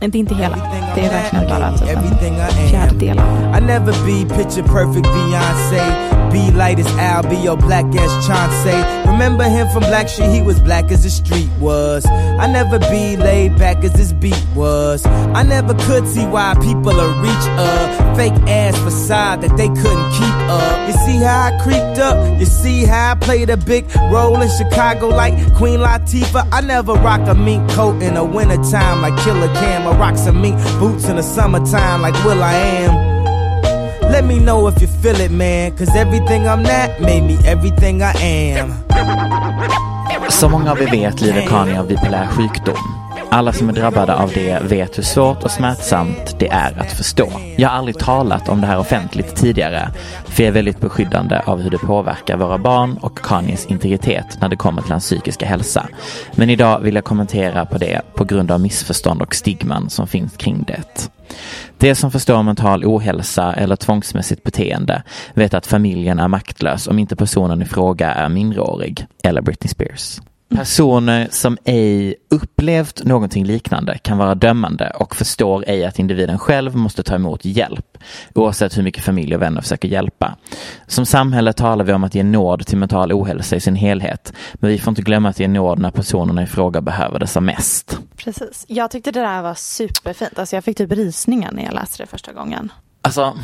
[0.00, 0.56] Det är inte hela,
[0.94, 3.46] det är verkligen bara typ en fjärdedel av det.
[6.34, 9.08] Be light as Al, be your black as Chauncey.
[9.08, 12.04] Remember him from Black Street, he was black as the street was.
[12.06, 15.06] I never be laid back as this beat was.
[15.06, 20.10] I never could see why people are reach a fake ass facade that they couldn't
[20.10, 20.88] keep up.
[20.88, 22.40] You see how I creeped up?
[22.40, 26.48] You see how I played a big role in Chicago like Queen Latifah?
[26.50, 29.86] I never rock a mink coat in the wintertime like Killer Cam.
[29.86, 33.13] I rock some mink boots in the summertime like Will I Am.
[34.14, 35.76] Let me know if you feel it, man.
[35.76, 38.74] Cause everything I'm not made me everything I am.
[40.30, 43.03] Som många av er vet lider Kanye av bipolär sjukdom.
[43.34, 47.32] Alla som är drabbade av det vet hur svårt och smärtsamt det är att förstå.
[47.56, 49.90] Jag har aldrig talat om det här offentligt tidigare,
[50.24, 54.48] för jag är väldigt beskyddande av hur det påverkar våra barn och Kanyes integritet när
[54.48, 55.88] det kommer till hans psykiska hälsa.
[56.32, 60.36] Men idag vill jag kommentera på det på grund av missförstånd och stigman som finns
[60.36, 61.10] kring det.
[61.78, 65.02] De som förstår mental ohälsa eller tvångsmässigt beteende
[65.34, 70.20] vet att familjen är maktlös om inte personen i fråga är minderårig eller Britney Spears.
[70.48, 76.76] Personer som ej upplevt någonting liknande kan vara dömande och förstår ej att individen själv
[76.76, 77.98] måste ta emot hjälp,
[78.34, 80.36] oavsett hur mycket familj och vänner försöker hjälpa.
[80.86, 84.70] Som samhälle talar vi om att ge nåd till mental ohälsa i sin helhet, men
[84.70, 87.98] vi får inte glömma att ge nåd när personerna i fråga behöver det som mest.
[88.16, 88.64] Precis.
[88.68, 90.38] Jag tyckte det där var superfint.
[90.38, 92.72] Alltså jag fick typ rysningar när jag läste det första gången.
[93.02, 93.38] Alltså,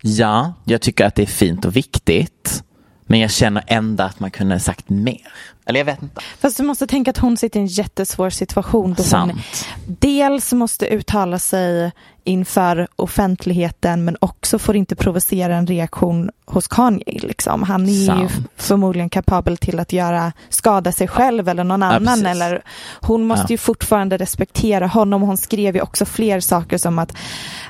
[0.00, 2.62] ja, jag tycker att det är fint och viktigt.
[3.06, 5.32] Men jag känner ändå att man kunde sagt mer.
[5.66, 6.20] Eller jag vet inte.
[6.40, 8.90] Fast du måste tänka att hon sitter i en jättesvår situation.
[8.94, 9.66] Då hon Sant.
[9.86, 11.92] dels måste uttala sig
[12.24, 17.18] inför offentligheten men också får inte provocera en reaktion hos Kanye.
[17.20, 17.62] Liksom.
[17.62, 18.32] Han är ju Sant.
[18.56, 22.06] förmodligen kapabel till att göra skada sig själv eller någon annan.
[22.06, 22.24] precis.
[22.26, 22.62] eller,
[23.00, 23.54] hon måste Ja.
[23.54, 25.22] ju fortfarande respektera honom.
[25.22, 27.12] Hon skrev ju också fler saker som att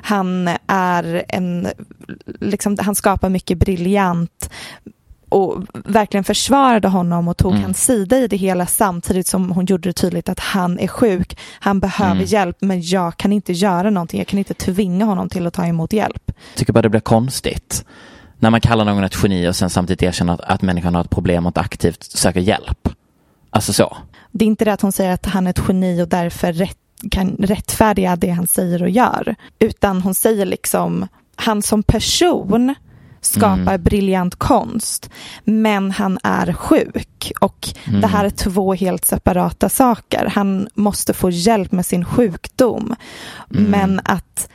[0.02, 1.68] han är en,
[2.40, 4.50] liksom, han skapar mycket briljant
[5.34, 7.62] och verkligen försvarade honom och tog Mm.
[7.62, 11.38] hans sida i det hela samtidigt som hon gjorde det tydligt att han är sjuk,
[11.60, 12.24] han behöver Mm.
[12.24, 15.66] hjälp men jag kan inte göra någonting, jag kan inte tvinga honom till att ta
[15.66, 16.32] emot hjälp.
[16.54, 17.84] tycker bara det blir konstigt.
[18.38, 21.10] När man kallar någon ett geni och sen samtidigt erkänner att, att människan har ett
[21.10, 22.88] problem och att aktivt söker hjälp.
[23.50, 23.96] Alltså så.
[24.30, 26.78] Det är inte det att hon säger att han är ett geni och därför rätt,
[27.10, 32.74] kan rättfärdiga det han säger och gör, utan hon säger liksom, han som person
[33.24, 33.82] skapar Mm.
[33.82, 35.10] briljant konst,
[35.44, 38.00] men han är sjuk och Mm.
[38.00, 40.30] det här är två helt separata saker.
[40.34, 42.94] Han måste få hjälp med sin sjukdom,
[43.54, 43.64] Mm.
[43.70, 44.48] men att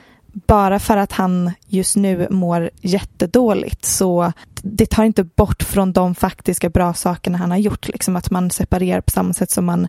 [0.48, 6.16] bara för att han just nu mår jättedåligt så det tar inte bort från de
[6.16, 7.88] faktiska bra sakerna han har gjort.
[7.88, 9.88] Liksom att man separerar på samma sätt som man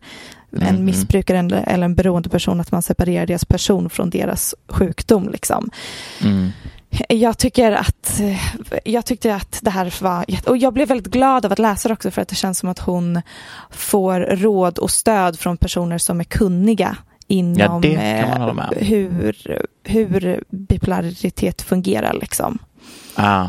[0.52, 0.84] en Mhm.
[0.84, 5.28] missbrukare eller eller en beroende person, att man separerar deras person från deras sjukdom.
[5.32, 5.70] Liksom.
[6.22, 6.50] Mm.
[7.08, 8.20] Jag tycker att
[8.84, 11.92] jag tyckte att det här var och jag blev väldigt glad av att läsa det
[11.92, 13.22] också för att det känns som att hon
[13.70, 17.80] får råd och stöd från personer som är kunniga inom
[18.54, 22.58] man eh, hur, hur bipolaritet fungerar liksom.
[23.14, 23.48] Ah,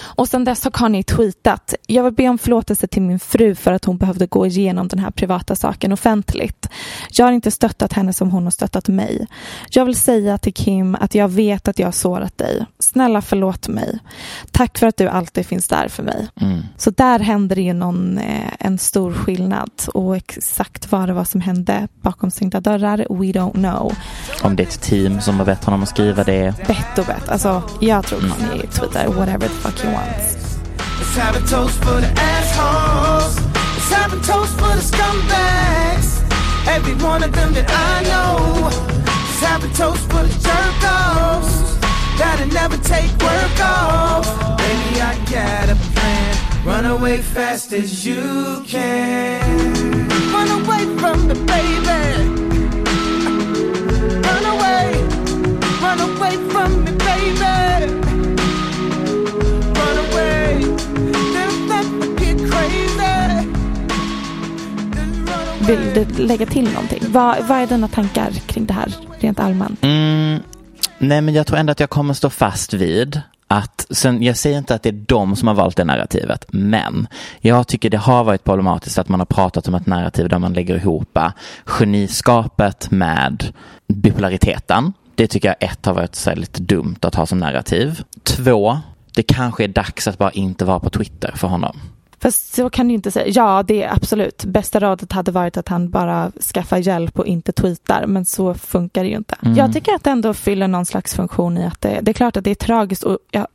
[0.00, 3.72] Och sen dess har Kanye tweetat, jag vill be om förlåtelse till min fru för
[3.72, 6.68] att hon behövde gå igenom den här privata saken offentligt.
[7.12, 9.26] Jag har inte stöttat henne som hon har stöttat mig.
[9.70, 12.66] Jag vill säga till Kim att jag vet att jag har sårat dig.
[12.78, 13.98] Snälla förlåt mig.
[14.50, 16.28] Tack för att du alltid finns där för mig.
[16.40, 16.62] Mm.
[16.76, 21.24] Så där händer det ju någon, eh, en stor skillnad och exakt vad det var
[21.24, 23.92] som hände bakom stängda dörrar, we don't know.
[24.42, 26.54] Om det är ett team som har bett honom att skriva det.
[26.66, 27.28] Bett och bett.
[27.28, 30.58] Alltså, jag tror Kanye tweetar whatever the fuck he wants.
[30.98, 33.36] Let's have a toast for the assholes.
[33.74, 36.08] Let's have a toast for the scumbags.
[36.66, 38.34] Every one of them that I know.
[39.04, 41.54] Let's have a toast for the jerk-offs.
[42.18, 44.26] That'll never take work off.
[44.58, 46.64] Baby, I got a plan.
[46.64, 50.08] Run away fast as you can.
[50.32, 52.02] Run away from the baby.
[54.28, 54.84] Run away.
[55.84, 57.03] Run away from me,
[65.66, 67.02] Vill du lägga till någonting?
[67.08, 69.84] Vad, vad är dina tankar kring det här rent allmänt?
[69.84, 70.42] Mm,
[70.98, 74.58] nej, men jag tror ändå att jag kommer stå fast vid att, sen, jag säger
[74.58, 77.06] inte att det är de som har valt det narrativet, men
[77.40, 80.52] jag tycker det har varit problematiskt att man har pratat om ett narrativ där man
[80.52, 81.18] lägger ihop
[81.64, 83.52] geniskapet med
[83.88, 84.92] bipolariteten.
[85.14, 88.02] Det tycker jag ett har varit så lite dumt att ha som narrativ.
[88.22, 88.78] Två,
[89.14, 91.80] det kanske är dags att bara inte vara på Twitter för honom.
[92.24, 93.28] Fast så kan du inte säga.
[93.28, 94.44] Ja, det är absolut.
[94.44, 99.02] Bästa rådet hade varit att han bara skaffar hjälp och inte tweetar, men så funkar
[99.02, 99.36] det ju inte.
[99.42, 99.56] Mm.
[99.56, 102.36] Jag tycker att det ändå fyller någon slags funktion i att det, det är klart
[102.36, 103.46] att det är tragiskt och jag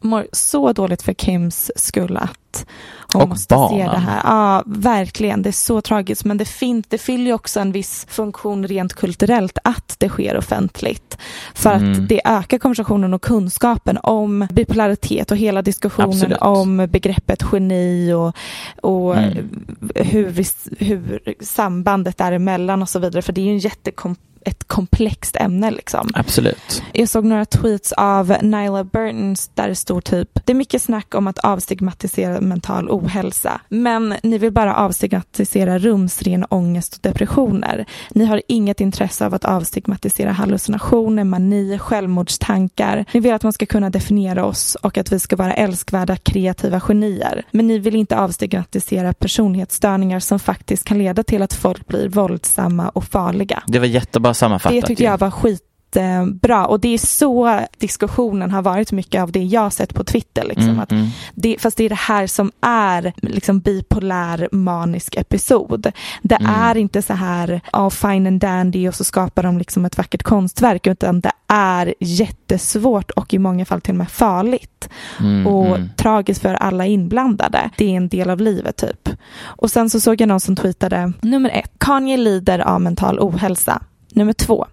[0.00, 2.66] mår så dåligt för Kims skull att
[3.12, 3.78] hon Och måste barnen.
[3.86, 4.20] se det här.
[4.24, 5.42] Ja, verkligen.
[5.42, 8.94] Det är så tragiskt, men det, fin- det fyller ju också en viss funktion rent
[8.94, 11.18] kulturellt att det sker offentligt.
[11.54, 11.92] För Mm.
[11.92, 16.38] att det ökar konversationen och kunskapen om bipolaritet och hela diskussionen Absolut.
[16.40, 18.36] om begreppet geni och,
[18.82, 19.48] och Mm.
[19.94, 23.22] hur, vi- hur sambandet däremellan och så vidare.
[23.22, 24.16] För det är ju en jättekom-
[24.48, 26.10] ett komplext ämne liksom.
[26.14, 26.82] Absolut.
[26.92, 31.14] Jag såg några tweets av Nyla Burtons där det stod typ Det är mycket snack
[31.14, 37.86] om att avstigmatisera mental ohälsa men ni vill bara avstigmatisera rumsren ångest och depressioner.
[38.10, 43.04] Ni har inget intresse av att avstigmatisera hallucinationer, mani, självmordstankar.
[43.12, 46.80] Ni vill att man ska kunna definiera oss och att vi ska vara älskvärda kreativa
[46.80, 47.42] genier.
[47.50, 52.88] Men ni vill inte avstigmatisera personlighetsstörningar som faktiskt kan leda till att folk blir våldsamma
[52.88, 53.62] och farliga.
[53.66, 54.80] Det var jättebra sammanfattat.
[54.80, 59.42] Det tyckte jag var skitbra och det är så diskussionen har varit mycket av det
[59.42, 60.44] jag sett på Twitter.
[60.44, 61.06] Liksom, Mm, att mm.
[61.34, 65.92] det, fast det är det här som är liksom bipolär manisk episod.
[66.22, 66.54] Det Mm.
[66.54, 70.22] är inte så här oh, fine and dandy och så skapar de liksom ett vackert
[70.22, 74.88] konstverk utan det är jättesvårt och i många fall till och med farligt
[75.20, 75.88] Mm, och mm.
[75.96, 77.70] tragiskt för alla inblandade.
[77.78, 79.08] Det är en del av livet typ.
[79.40, 83.82] Och sen så såg jag någon som tweetade nummer ett, Kanye lider av mental ohälsa.
[84.10, 84.66] Nummer två,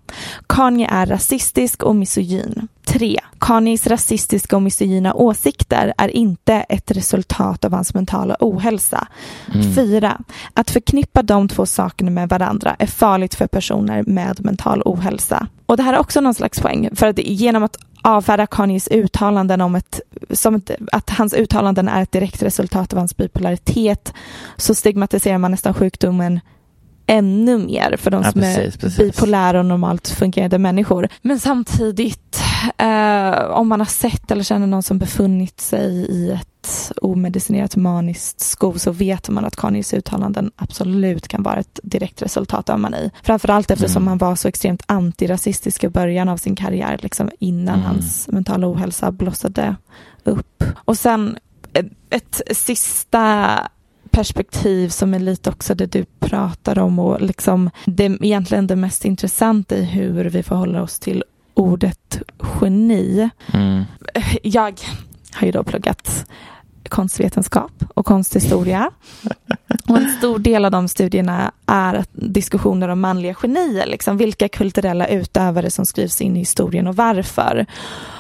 [0.48, 2.68] Kanye är rasistisk och misogyn.
[2.86, 9.08] Tre, Kanyes rasistiska och misogyna åsikter är inte ett resultat av hans mentala ohälsa.
[9.54, 9.74] Mm.
[9.74, 10.22] Fyra,
[10.54, 15.48] att förknippa de två sakerna med varandra är farligt för personer med mental ohälsa.
[15.66, 19.62] Och det här är också någon slags poäng, för att genom att avfärda Kanyes uttalanden
[19.62, 24.14] om ett, som ett, att hans uttalanden är ett direkt resultat av hans bipolaritet
[24.58, 26.40] så stigmatiserar man nästan sjukdomen
[27.08, 28.98] ännu mer för de Ja, som precis, är precis.
[28.98, 31.08] bipolära och normalt fungerande människor.
[31.22, 32.42] Men samtidigt,
[32.78, 38.40] eh, om man har sett eller känner någon som befunnit sig i ett omedicinerat maniskt
[38.40, 43.12] sko så vet man att Kanyes uttalanden absolut kan vara ett direkt resultat av mani.
[43.24, 44.08] Framförallt eftersom Mm.
[44.08, 47.86] han var så extremt antirasistisk i början av sin karriär, liksom innan Mm.
[47.86, 49.76] hans mentala ohälsa blossade
[50.24, 50.64] upp.
[50.86, 51.38] Och sen
[51.74, 53.48] eh, ett sista
[54.16, 58.76] perspektiv som är lite också det du pratar om och liksom det är egentligen det
[58.76, 61.24] mest intressanta i hur vi förhåller oss till
[61.54, 62.22] ordet
[62.62, 63.30] geni.
[63.54, 63.84] Mm.
[64.44, 64.82] Jag
[65.34, 66.26] har ju då pluggat
[66.90, 68.92] konstvetenskap och konsthistoria.
[69.90, 73.86] Och en stor del av de studierna är diskussioner om manliga genier.
[73.86, 77.66] Liksom, vilka kulturella utövare som skrivs in i historien och varför.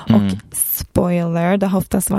[0.09, 0.25] Mm.
[0.25, 2.09] Och spoiler, det har oftast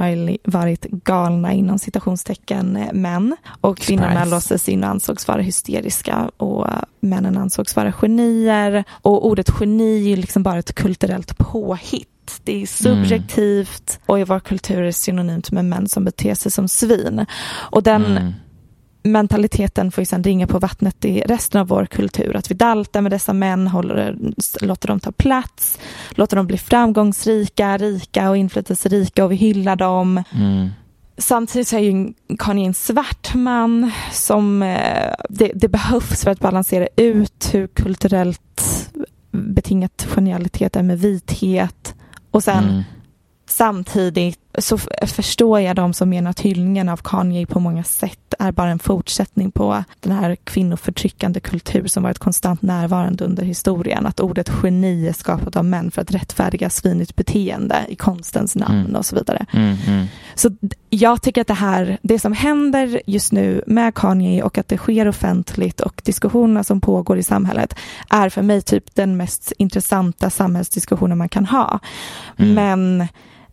[0.44, 3.36] varit, galna inom citationstecken eh, män.
[3.60, 6.66] Och kvinnorna låstes in och ansågs vara hysteriska och
[7.00, 8.84] männen ansågs vara genier.
[8.90, 12.08] Och ordet geni är liksom bara ett kulturellt påhitt.
[12.44, 16.52] Det är subjektivt och i vår kultur är det synonymt med män som beter sig
[16.52, 17.26] som svin.
[17.52, 18.32] Och den Mm.
[19.02, 22.36] mentaliteten får ju sedan ringa på vattnet i resten av vår kultur.
[22.36, 24.16] Att vi daltar med dessa män, håller,
[24.60, 25.78] låter dem ta plats,
[26.10, 30.22] låter dem bli framgångsrika, rika och inflytelserika och vi hyllar dem.
[30.32, 30.68] Mm.
[31.18, 36.40] Samtidigt så är ju Kanye en svart man som eh, det, det, behövs för att
[36.40, 38.90] balansera ut hur kulturellt
[39.30, 41.94] betingat genialitet är med vithet.
[42.36, 42.82] Och sen mm.
[43.46, 48.52] samtidigt så förstår jag de som menar att hyllningen av Kanye på många sätt är
[48.52, 54.06] bara en fortsättning på den här kvinnoförtryckande kultur som varit konstant närvarande under historien.
[54.06, 58.80] Att ordet geni är skapat av män för att rättfärdiga svinigt beteende i konstens namn
[58.80, 58.96] mm.
[58.96, 59.46] och så vidare.
[59.52, 60.06] Mm, mm.
[60.34, 60.50] Så
[60.90, 64.78] jag tycker att det här, det som händer just nu med Kanye och att det
[64.78, 67.74] sker offentligt och diskussionerna som pågår i samhället
[68.08, 71.80] är för mig typ den mest intressanta samhällsdiskussionen man kan ha.
[72.38, 72.54] Mm.
[72.54, 73.08] Men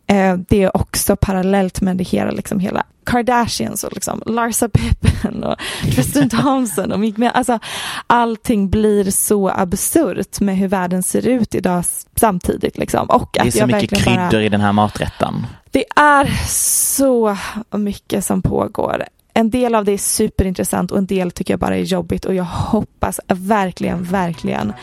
[0.07, 5.43] Eh, det är också parallellt med det hela, liksom hela Kardashians och liksom Larsa Pippen
[5.43, 7.59] och Tristan Thompson och Meek alltså
[8.07, 11.83] allting blir så absurt med hur världen ser ut idag
[12.15, 13.09] samtidigt liksom.
[13.09, 15.47] Och det är att så mycket kryddor bara, i den här maträtten.
[15.71, 17.37] Det är så
[17.71, 19.03] mycket som pågår.
[19.33, 22.35] En del av det är superintressant och en del tycker jag bara är jobbigt och
[22.35, 24.73] jag hoppas verkligen, verkligen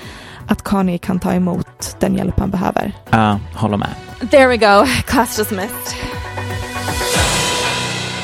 [0.47, 2.93] att Kanye kan ta emot den hjälp han behöver.
[3.11, 3.95] Ja, uh, håller med.
[4.21, 5.97] There we go, class dismissed.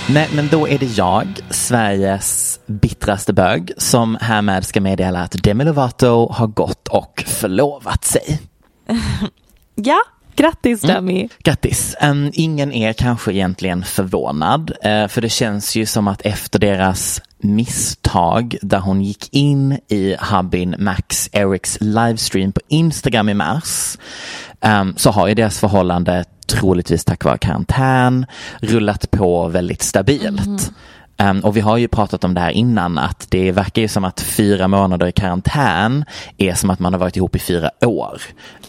[0.08, 5.64] Nej, men då är det jag, Sveriges bittraste bög, som härmed ska meddela att Demi
[5.64, 8.40] Lovato har gått och förlovat sig.
[9.74, 10.02] ja,
[10.36, 10.80] Grattis.
[10.80, 11.18] Demi!
[11.18, 11.28] Mm.
[11.38, 11.96] Grattis!
[12.02, 17.22] Um, ingen är kanske egentligen förvånad, uh, för det känns ju som att efter deras
[17.38, 23.98] misstag där hon gick in i hubbin Max Erics livestream på Instagram i mars
[24.60, 28.26] um, så har ju deras förhållande troligtvis tack vare karantän
[28.60, 30.46] rullat på väldigt stabilt.
[30.46, 31.36] Mm.
[31.36, 34.04] Um, och vi har ju pratat om det här innan att det verkar ju som
[34.04, 36.04] att fyra månader i karantän
[36.38, 38.20] är som att man har varit ihop i fyra år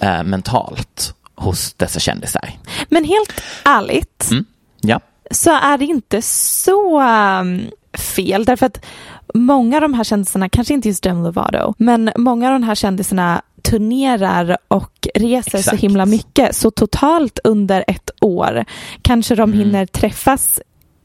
[0.04, 2.52] uh, mentalt hos dessa kändisar.
[2.90, 4.46] Men helt ärligt mm.
[4.82, 5.00] ja.
[5.32, 8.86] så är det inte så um, fel därför att
[9.34, 12.76] många av de här kändisarna, kanske inte just Demi Lovato, men många av de här
[12.76, 15.78] kändisarna turnerar och reser Exakt.
[15.78, 16.56] så himla mycket.
[16.56, 18.66] Så totalt under ett år
[19.02, 19.60] kanske de mm.
[19.60, 20.62] hinner träffas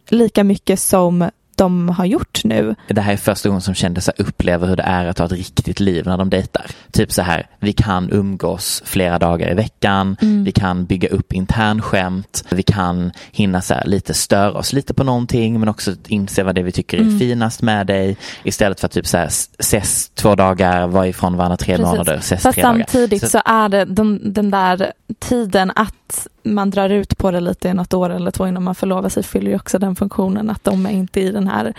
[0.08, 2.74] lika mycket som de har gjort nu.
[2.88, 5.80] Det här är första gången som kändisar upplever hur det är att ha ett riktigt
[5.80, 6.66] liv när de dejtar.
[6.90, 10.44] Typ så här, vi kan umgås flera dagar i veckan, mm.
[10.44, 15.04] vi kan bygga upp internskämt, vi kan hinna så här, lite störa oss lite på
[15.04, 17.18] någonting men också inse vad det är vi tycker är mm.
[17.18, 19.26] finast med dig istället för att typ så här,
[19.58, 21.86] ses två dagar, vara ifrån varandra tre Precis.
[21.86, 23.30] månader, ses Fast tre samtidigt dagar.
[23.30, 23.38] Så...
[23.38, 27.74] så är det den, den där tiden att man drar ut på det lite i
[27.74, 30.86] något år eller två innan man förlovar sig fyller ju också den funktionen att de
[30.86, 31.74] är inte i den här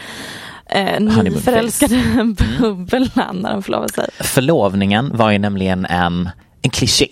[0.66, 2.36] eh, nyförälskade mm.
[2.59, 4.09] bubblan när de förlovar sig.
[4.20, 6.30] Förlovningen var ju nämligen en,
[6.61, 7.09] en kliché.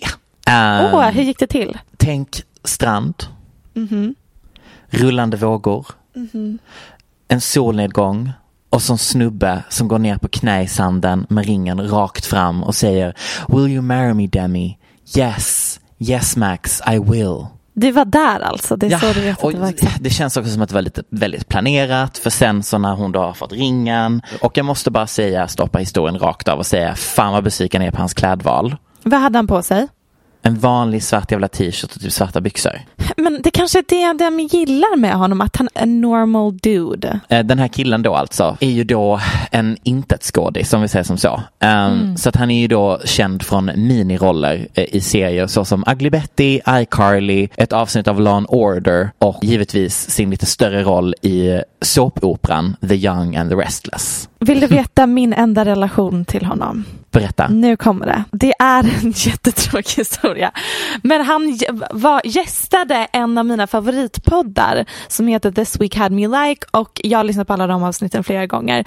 [0.48, 1.78] Åh, um, oh, hur gick det till?
[1.96, 3.14] Tänk strand,
[3.74, 4.14] mm -hmm.
[4.90, 5.86] rullande vågor,
[6.16, 6.58] mm -hmm.
[7.28, 8.32] en solnedgång
[8.70, 12.74] och som snubbe som går ner på knä i sanden med ringen rakt fram och
[12.74, 13.14] säger
[13.48, 14.78] Will you marry me Demi?
[15.16, 15.80] Yes.
[16.08, 17.46] Yes Max, I will.
[17.74, 18.76] Det var där alltså?
[18.76, 20.02] Det är ja, så du vet att det var exakt.
[20.02, 23.12] Det känns också som att det var lite väldigt planerat för sen så när hon
[23.12, 26.94] då har fått ringen och jag måste bara säga, stoppa historien rakt av och säga
[26.94, 28.76] fan vad besviken jag är på hans klädval.
[29.02, 29.88] Vad hade han på sig?
[30.42, 32.80] En vanlig svart jävla t-shirt och typ svarta byxor.
[33.16, 37.20] Men det kanske är det de gillar med honom, att han är en normal dude.
[37.28, 39.20] Eh, den här killen då alltså är ju då
[39.50, 41.34] en intetskådis, om vi säger som så.
[41.34, 42.16] Um, mm.
[42.16, 46.60] Så att han är ju då känd från miniroller eh, i serier såsom Ugly Betty,
[46.68, 52.76] iCarly, ett avsnitt av Law and Order och givetvis sin lite större roll i såpoperan
[52.88, 54.28] The Young and the Restless.
[54.38, 56.84] Vill du veta min enda relation till honom?
[57.12, 57.48] Berätta.
[57.48, 58.24] Nu kommer det.
[58.30, 60.50] Det är en jättetråkig historia.
[61.02, 61.58] Men han
[61.90, 67.18] var, gästade en av mina favoritpoddar som heter This Week Had Me Like och jag
[67.18, 68.84] har lyssnat på alla de avsnitten flera gånger.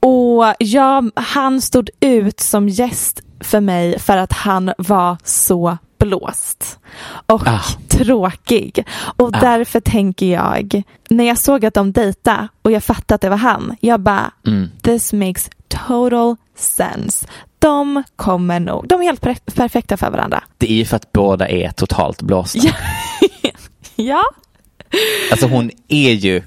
[0.00, 6.78] Och jag, han stod ut som gäst för mig för att han var så blåst
[7.26, 7.64] och ah.
[7.88, 8.84] tråkig.
[9.16, 9.40] Och ah.
[9.40, 13.36] därför tänker jag, när jag såg att de dejta och jag fattade att det var
[13.36, 14.70] han, jag bara, mm.
[14.82, 17.26] this makes total sense.
[17.58, 20.42] De kommer nog, de är helt per perfekta för varandra.
[20.58, 22.68] Det är ju för att båda är totalt blåsta.
[23.96, 24.22] ja.
[25.30, 26.42] Alltså hon är ju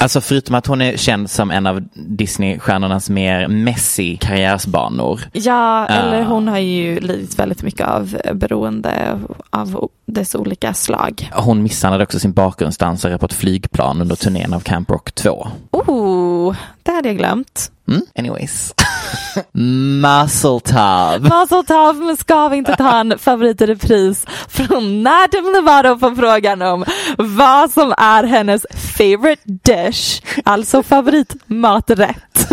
[0.00, 5.20] Alltså förutom att hon är känd som en av Disney-stjärnornas mer messy karriärsbanor.
[5.32, 6.24] Ja, eller Ah.
[6.24, 11.30] hon har ju lidit väldigt mycket av beroende av dess olika slag.
[11.34, 15.48] Hon misshandlade också sin bakgrundsdansare på ett flygplan under turnén av Camp Rock 2.
[15.70, 17.70] Oh, det hade jag glömt.
[17.88, 18.74] Mm, anyways.
[19.54, 21.22] Muscle Tub.
[21.22, 26.16] Mazel tov, men ska vi inte ta en favorit i repris från Nadim Lovato på
[26.16, 26.84] frågan om
[27.18, 32.50] vad som är hennes favorite dish, alltså favoritmaträtt.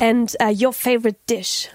[0.00, 1.68] and uh, your favorite dish?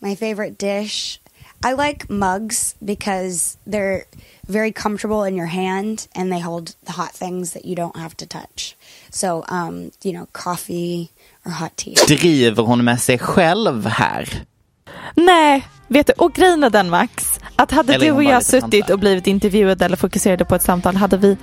[0.00, 1.20] My favorite dish.
[1.64, 4.04] I like mugs because they're
[4.46, 8.16] very comfortable in your hand and they hold the hot things that you don't have
[8.16, 8.76] to touch.
[9.16, 11.08] So, um, you know, coffee
[11.46, 11.94] or hot tea.
[12.06, 14.28] Driver hon med sig själv här?
[15.14, 18.90] Nej, vet du, och grejen är den Max, att hade Eller du och jag suttit
[18.90, 21.36] och blivit intervjuade eller fokuserade på ett samtal hade vi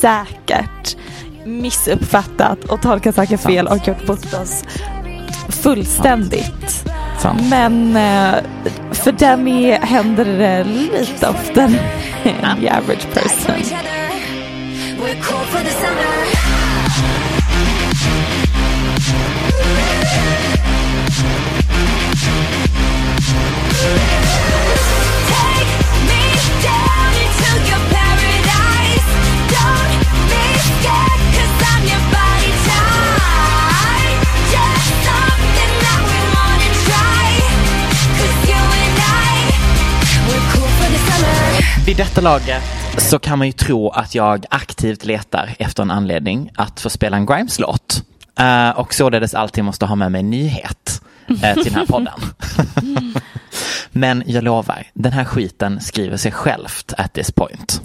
[0.00, 0.96] säkert
[1.44, 4.64] missuppfattat och tolkat saker fel och gjort bort oss
[5.48, 6.84] fullständigt.
[7.18, 7.42] Sant.
[7.50, 8.44] Men eh,
[8.92, 11.78] för Demi händer det lite oftare
[12.24, 13.78] än the average person.
[41.92, 42.62] Vid detta laget
[42.98, 47.16] så kan man ju tro att jag aktivt letar efter en anledning att få spela
[47.16, 48.02] en Grimes-låt.
[48.38, 51.02] Eh, och således alltid måste ha med mig en nyhet
[51.42, 52.20] eh, till den här podden.
[53.90, 57.82] Men jag lovar, den här skiten skriver sig självt at this point.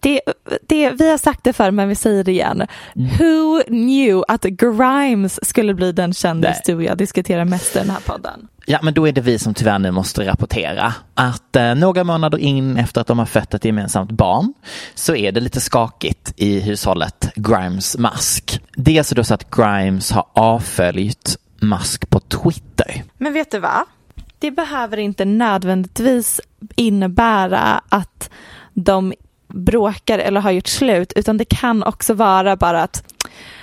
[0.00, 0.20] Det,
[0.68, 2.66] det, vi har sagt det förr men vi säger det igen.
[2.96, 3.10] Mm.
[3.18, 6.62] Who knew att Grimes skulle bli den kändis Nej.
[6.66, 8.48] du och jag diskuterar mest i den här podden?
[8.66, 12.38] Ja, men då är det vi som tyvärr nu måste rapportera att eh, några månader
[12.38, 14.54] in efter att de har fött ett gemensamt barn
[14.94, 18.60] så är det lite skakigt i hushållet Grimes Musk.
[18.76, 23.02] Det är alltså då så att Grimes har avföljt Musk på Twitter.
[23.18, 23.82] Men vet du vad?
[24.38, 26.40] Det behöver inte nödvändigtvis
[26.76, 28.30] innebära att
[28.74, 29.12] de
[29.50, 33.02] bråkar eller har gjort slut utan det kan också vara bara att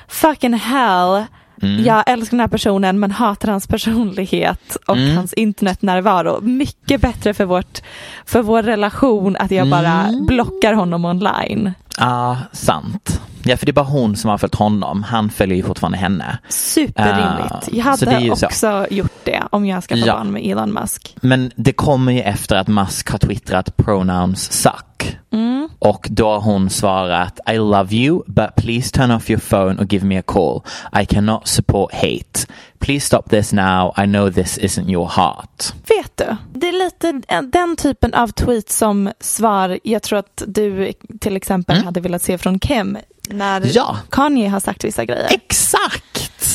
[0.07, 1.23] fucking hell
[1.61, 1.83] Mm.
[1.85, 5.15] Jag älskar den här personen men hatar hans personlighet och Mm.
[5.17, 6.41] hans internetnärvaro.
[6.41, 7.81] Mycket bättre för, vårt,
[8.25, 10.25] för vår relation att jag bara Mm.
[10.25, 11.73] blockar honom online.
[11.97, 13.21] Ja, sant.
[13.43, 15.03] Ja, för det är bara hon som har följt honom.
[15.03, 16.37] Han följer ju fortfarande henne.
[16.49, 17.67] Superrimligt.
[17.67, 18.45] Eh, jag hade ju så.
[18.45, 20.13] också gjort det om jag skaffade Ja.
[20.15, 21.15] barn med Elon Musk.
[21.21, 25.17] Men det kommer ju efter att Musk har twittrat pronouns suck.
[25.33, 25.69] Mm.
[25.79, 29.93] Och då har hon svarat I love you but please turn off your phone or
[29.93, 30.61] give me a call.
[31.01, 32.53] I cannot support hate.
[32.79, 33.93] Please stop this now.
[33.97, 35.73] I know this isn't your heart.
[35.87, 37.11] Vet du, det är lite
[37.51, 42.37] den typen av tweet som svar jag tror att du till exempel hade velat se
[42.37, 42.97] från Kim
[43.29, 43.69] när Mm.
[43.73, 43.97] Ja.
[44.09, 45.27] Kanye har sagt vissa grejer.
[45.31, 46.03] Exakt!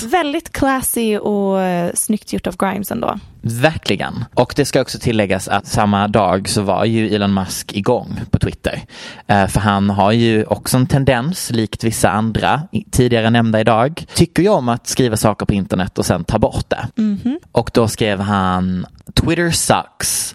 [0.03, 3.18] Väldigt classy och eh, snyggt gjort av Grimes ändå.
[3.42, 4.24] Verkligen.
[4.34, 8.38] Och det ska också tilläggas att samma dag så var ju Elon Musk igång på
[8.38, 8.82] Twitter.
[9.26, 14.42] Eh, för han har ju också en tendens, likt vissa andra tidigare nämnda idag, tycker
[14.42, 16.88] ju om att skriva saker på internet och sen ta bort det.
[16.96, 17.38] Mhm.
[17.53, 20.34] Och då skrev han Twitter sucks.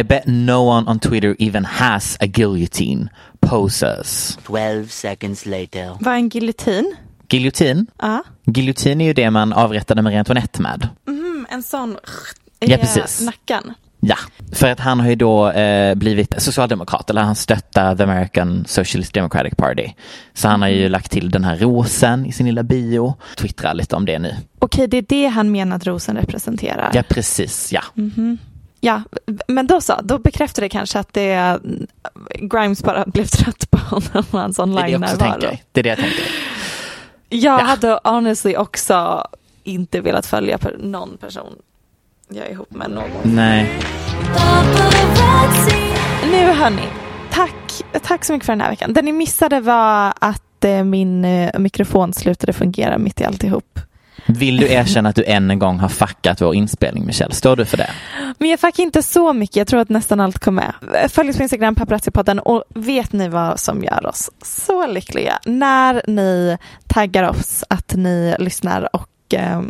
[0.00, 3.08] I bet no one on Twitter even has a guillotine.
[3.40, 4.38] Poses.
[4.46, 5.96] 12 seconds later.
[6.00, 6.96] Vad är en giljotin?
[7.30, 7.86] Giljotin?
[7.98, 8.22] Ja.
[8.44, 10.88] Giljotin är ju det man avrättade Marie Antoinette med.
[11.08, 11.96] Mm, en sån
[12.60, 13.20] Ja, i precis.
[13.20, 13.74] nacken.
[14.02, 14.16] Ja,
[14.52, 19.14] för att han har ju då eh, blivit socialdemokrat, eller han stöttar the American Socialist
[19.14, 19.88] Democratic Party.
[20.34, 23.96] Så han har ju lagt till den här rosen i sin lilla bio, twittrar lite
[23.96, 24.34] om det nu.
[24.58, 26.90] Okej, det är det han menar att rosen representerar.
[26.94, 27.82] Ja, precis, ja.
[27.94, 28.38] Mhm.
[28.82, 29.02] Ja,
[29.48, 31.58] men då så, då bekräftar det kanske att det
[32.40, 35.40] Grimes bara blev trött på honom och hans Det är det jag online-närvaro.
[35.40, 35.58] tänker.
[35.72, 36.24] Det är det jag tänker.
[37.30, 39.26] Jag hade honestly också
[39.64, 41.54] inte velat följa någon person
[42.28, 43.10] jag är ihop med någon.
[43.24, 43.80] Nej.
[46.30, 46.88] Nu hörni,
[47.30, 48.92] tack, tack så mycket för den här veckan.
[48.92, 53.78] Det ni missade var att eh, min eh, mikrofon slutade fungera mitt i alltihop.
[54.38, 57.34] Vill du erkänna att du än en gång har fuckat vår inspelning, Michelle?
[57.34, 57.90] Står du för det?
[58.38, 60.74] Men jag fick inte så mycket, jag tror att nästan allt kom med.
[61.08, 65.38] Följ oss på Instagram, paparazzi-podden och vet ni vad som gör oss så lyckliga?
[65.44, 69.62] När ni taggar oss att ni lyssnar och eh,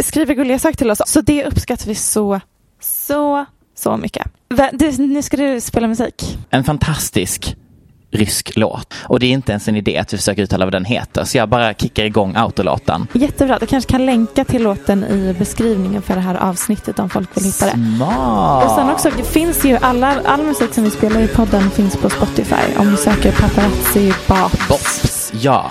[0.00, 1.02] skriver gulliga saker till oss.
[1.06, 2.40] Så det uppskattar vi så,
[2.80, 4.26] så, så mycket.
[4.98, 6.38] Nu ska du spela musik.
[6.50, 7.56] En fantastisk
[8.12, 8.94] rysk låt.
[8.94, 11.24] Och det är inte ens en idé att vi försöker uttala vad den heter.
[11.24, 13.06] Så jag bara kickar igång autolåten.
[13.12, 13.58] Jättebra.
[13.58, 17.44] Du kanske kan länka till låten i beskrivningen för det här avsnittet om folk vill
[17.44, 17.72] hitta det.
[17.72, 18.64] Smart.
[18.64, 21.96] Och sen också, det finns ju alla, all musik som vi spelar i podden finns
[21.96, 22.76] på Spotify.
[22.78, 24.68] Om du söker paparazzi bops.
[24.68, 25.70] Bops, ja.